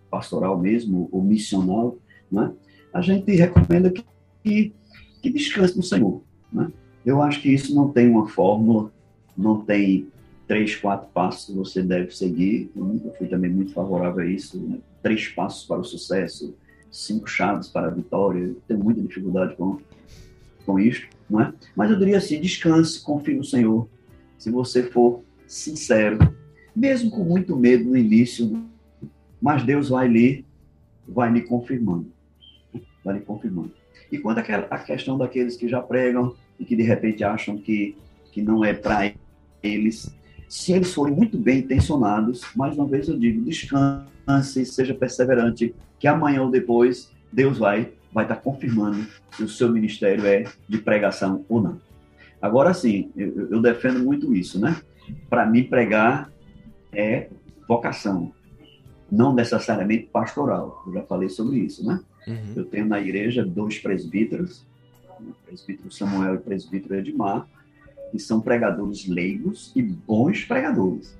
[0.08, 1.96] pastoral mesmo, ou missional,
[2.30, 2.52] né,
[2.92, 3.92] a gente recomenda
[4.44, 4.72] que
[5.22, 6.20] que descanse no Senhor.
[6.52, 6.70] Né?
[7.06, 8.92] Eu acho que isso não tem uma fórmula,
[9.36, 10.08] não tem
[10.46, 12.70] três, quatro passos que você deve seguir.
[12.76, 14.58] Eu nunca fui também muito favorável a isso.
[14.60, 14.78] Né?
[15.02, 16.54] Três passos para o sucesso,
[16.90, 18.40] cinco chaves para a vitória.
[18.40, 19.78] Eu tenho muita dificuldade com,
[20.66, 21.54] com isso, não é?
[21.74, 23.88] Mas eu diria assim, descanse, confie no Senhor.
[24.36, 26.18] Se você for sincero,
[26.74, 28.64] mesmo com muito medo no início,
[29.40, 30.44] mas Deus vai lhe,
[31.06, 32.06] vai lhe confirmando.
[33.04, 33.72] Vai lhe confirmando.
[34.12, 37.96] E quanto à questão daqueles que já pregam e que de repente acham que,
[38.30, 39.10] que não é para
[39.62, 40.14] eles,
[40.46, 46.06] se eles forem muito bem intencionados, mais uma vez eu digo, descanse, seja perseverante, que
[46.06, 51.46] amanhã ou depois Deus vai vai estar confirmando se o seu ministério é de pregação
[51.48, 51.80] ou não.
[52.42, 54.76] Agora sim, eu, eu defendo muito isso, né?
[55.30, 56.30] Para mim, pregar
[56.92, 57.30] é
[57.66, 58.30] vocação,
[59.10, 60.82] não necessariamente pastoral.
[60.86, 62.00] Eu já falei sobre isso, né?
[62.26, 62.52] Uhum.
[62.56, 64.64] Eu tenho na igreja dois presbíteros,
[65.20, 67.46] o presbítero Samuel e o presbítero Edmar,
[68.10, 71.16] que são pregadores leigos e bons pregadores.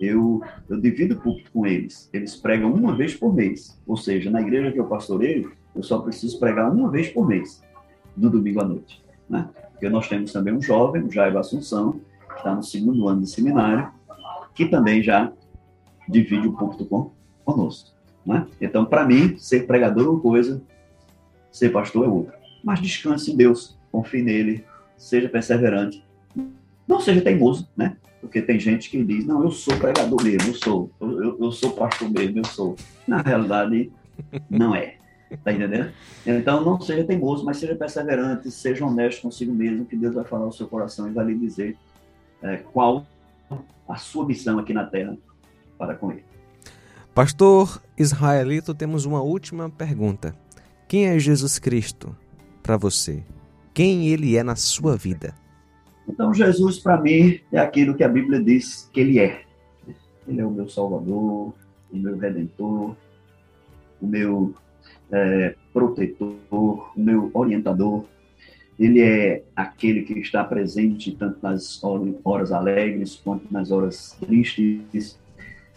[0.00, 2.10] Eu, eu divido o púlpito com eles.
[2.12, 3.80] Eles pregam uma vez por mês.
[3.86, 7.62] Ou seja, na igreja que eu pastoreio, eu só preciso pregar uma vez por mês,
[8.16, 9.02] no domingo à noite.
[9.28, 9.48] Né?
[9.72, 13.30] Porque nós temos também um jovem, o Jairo Assunção, que está no segundo ano de
[13.30, 13.90] seminário,
[14.54, 15.32] que também já
[16.08, 17.10] divide o púlpito com,
[17.44, 17.93] conosco.
[18.24, 18.46] Né?
[18.60, 20.62] Então, para mim, ser pregador é uma coisa,
[21.50, 22.38] ser pastor é outra.
[22.62, 24.64] Mas descanse em Deus, confie nele,
[24.96, 26.04] seja perseverante,
[26.86, 27.96] não seja teimoso, né?
[28.20, 31.72] Porque tem gente que diz, não, eu sou pregador mesmo, eu sou, eu, eu sou
[31.72, 32.74] pastor mesmo, eu sou.
[33.06, 33.92] Na realidade,
[34.48, 34.96] não é.
[35.42, 35.92] Tá entendendo?
[36.26, 40.44] Então, não seja teimoso, mas seja perseverante, seja honesto consigo mesmo, que Deus vai falar
[40.44, 41.76] ao seu coração e vai lhe dizer
[42.42, 43.06] é, qual
[43.88, 45.16] a sua missão aqui na Terra
[45.76, 46.24] para com ele.
[47.14, 50.34] Pastor Israelito, temos uma última pergunta.
[50.88, 52.12] Quem é Jesus Cristo
[52.60, 53.22] para você?
[53.72, 55.32] Quem ele é na sua vida?
[56.08, 59.44] Então, Jesus, para mim, é aquilo que a Bíblia diz que ele é.
[60.26, 61.54] Ele é o meu Salvador,
[61.92, 62.96] o meu Redentor,
[64.02, 64.52] o meu
[65.12, 68.06] é, protetor, o meu orientador.
[68.76, 71.80] Ele é aquele que está presente tanto nas
[72.24, 75.16] horas alegres quanto nas horas tristes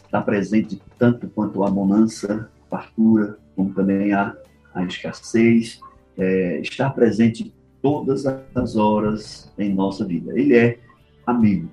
[0.08, 4.36] está presente tanto quanto a bonança, fartura, como também a,
[4.74, 5.80] a escassez,
[6.18, 10.38] é, está presente todas as horas em nossa vida.
[10.38, 10.80] Ele é
[11.26, 11.70] amigo.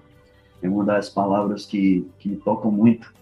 [0.61, 3.13] É uma das palavras que, que me tocam muito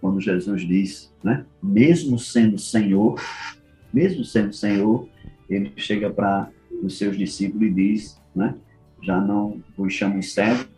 [0.00, 1.44] quando Jesus diz, né?
[1.62, 3.20] Mesmo sendo Senhor,
[3.92, 5.08] mesmo sendo Senhor,
[5.48, 6.50] ele chega para
[6.82, 8.54] os seus discípulos e diz, né?
[9.02, 10.68] Já não os chamo servos,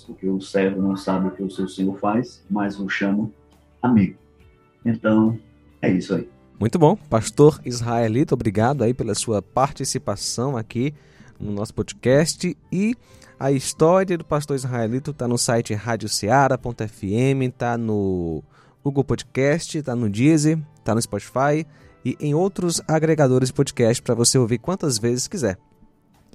[0.00, 3.30] porque o servo não sabe o que o seu senhor faz, mas o chama
[3.82, 4.16] amigo.
[4.84, 5.38] Então,
[5.82, 6.28] é isso aí.
[6.58, 6.96] Muito bom.
[6.96, 10.94] Pastor Israelito, obrigado aí pela sua participação aqui
[11.38, 12.94] no nosso podcast e
[13.38, 18.42] a história do pastor Israelito está no site radioceara.fm, está no
[18.82, 21.66] Google Podcast, está no Deezer, está no Spotify
[22.02, 25.58] e em outros agregadores de podcast para você ouvir quantas vezes quiser.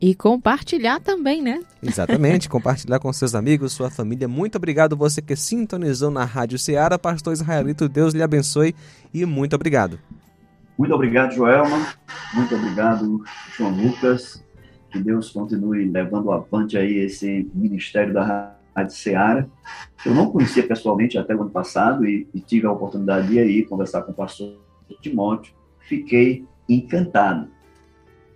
[0.01, 1.61] E compartilhar também, né?
[1.83, 4.27] Exatamente, compartilhar com seus amigos, sua família.
[4.27, 6.97] Muito obrigado você que sintonizou na Rádio Ceará.
[6.97, 8.73] Pastor Israelito, Deus lhe abençoe
[9.13, 9.99] e muito obrigado.
[10.75, 11.85] Muito obrigado, Joelma.
[12.33, 13.23] Muito obrigado,
[13.55, 14.43] João Lucas.
[14.89, 19.45] Que Deus continue levando avante aí esse ministério da Rádio Ceará.
[20.03, 23.39] Eu não conhecia pessoalmente até o ano passado e, e tive a oportunidade de ir
[23.39, 24.57] aí conversar com o pastor
[24.99, 25.53] Timóteo.
[25.81, 27.47] Fiquei encantado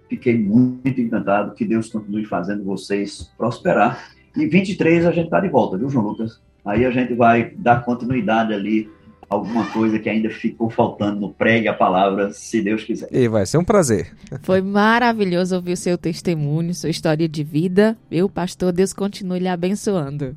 [0.10, 1.54] Fiquei muito encantado.
[1.54, 4.12] Que Deus continue fazendo vocês prosperar.
[4.36, 6.42] E 23 a gente está de volta, viu, João Lucas?
[6.66, 8.90] Aí a gente vai dar continuidade ali
[9.30, 13.08] alguma coisa que ainda ficou faltando no pregue a palavra, se Deus quiser.
[13.12, 14.12] E vai ser um prazer.
[14.42, 17.98] Foi maravilhoso ouvir o seu testemunho, sua história de vida.
[18.10, 20.36] Eu, pastor, Deus continue lhe abençoando.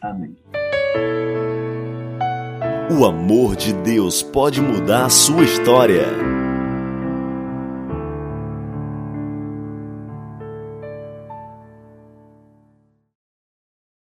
[0.00, 0.36] Amém.
[2.90, 6.43] O amor de Deus pode mudar a sua história.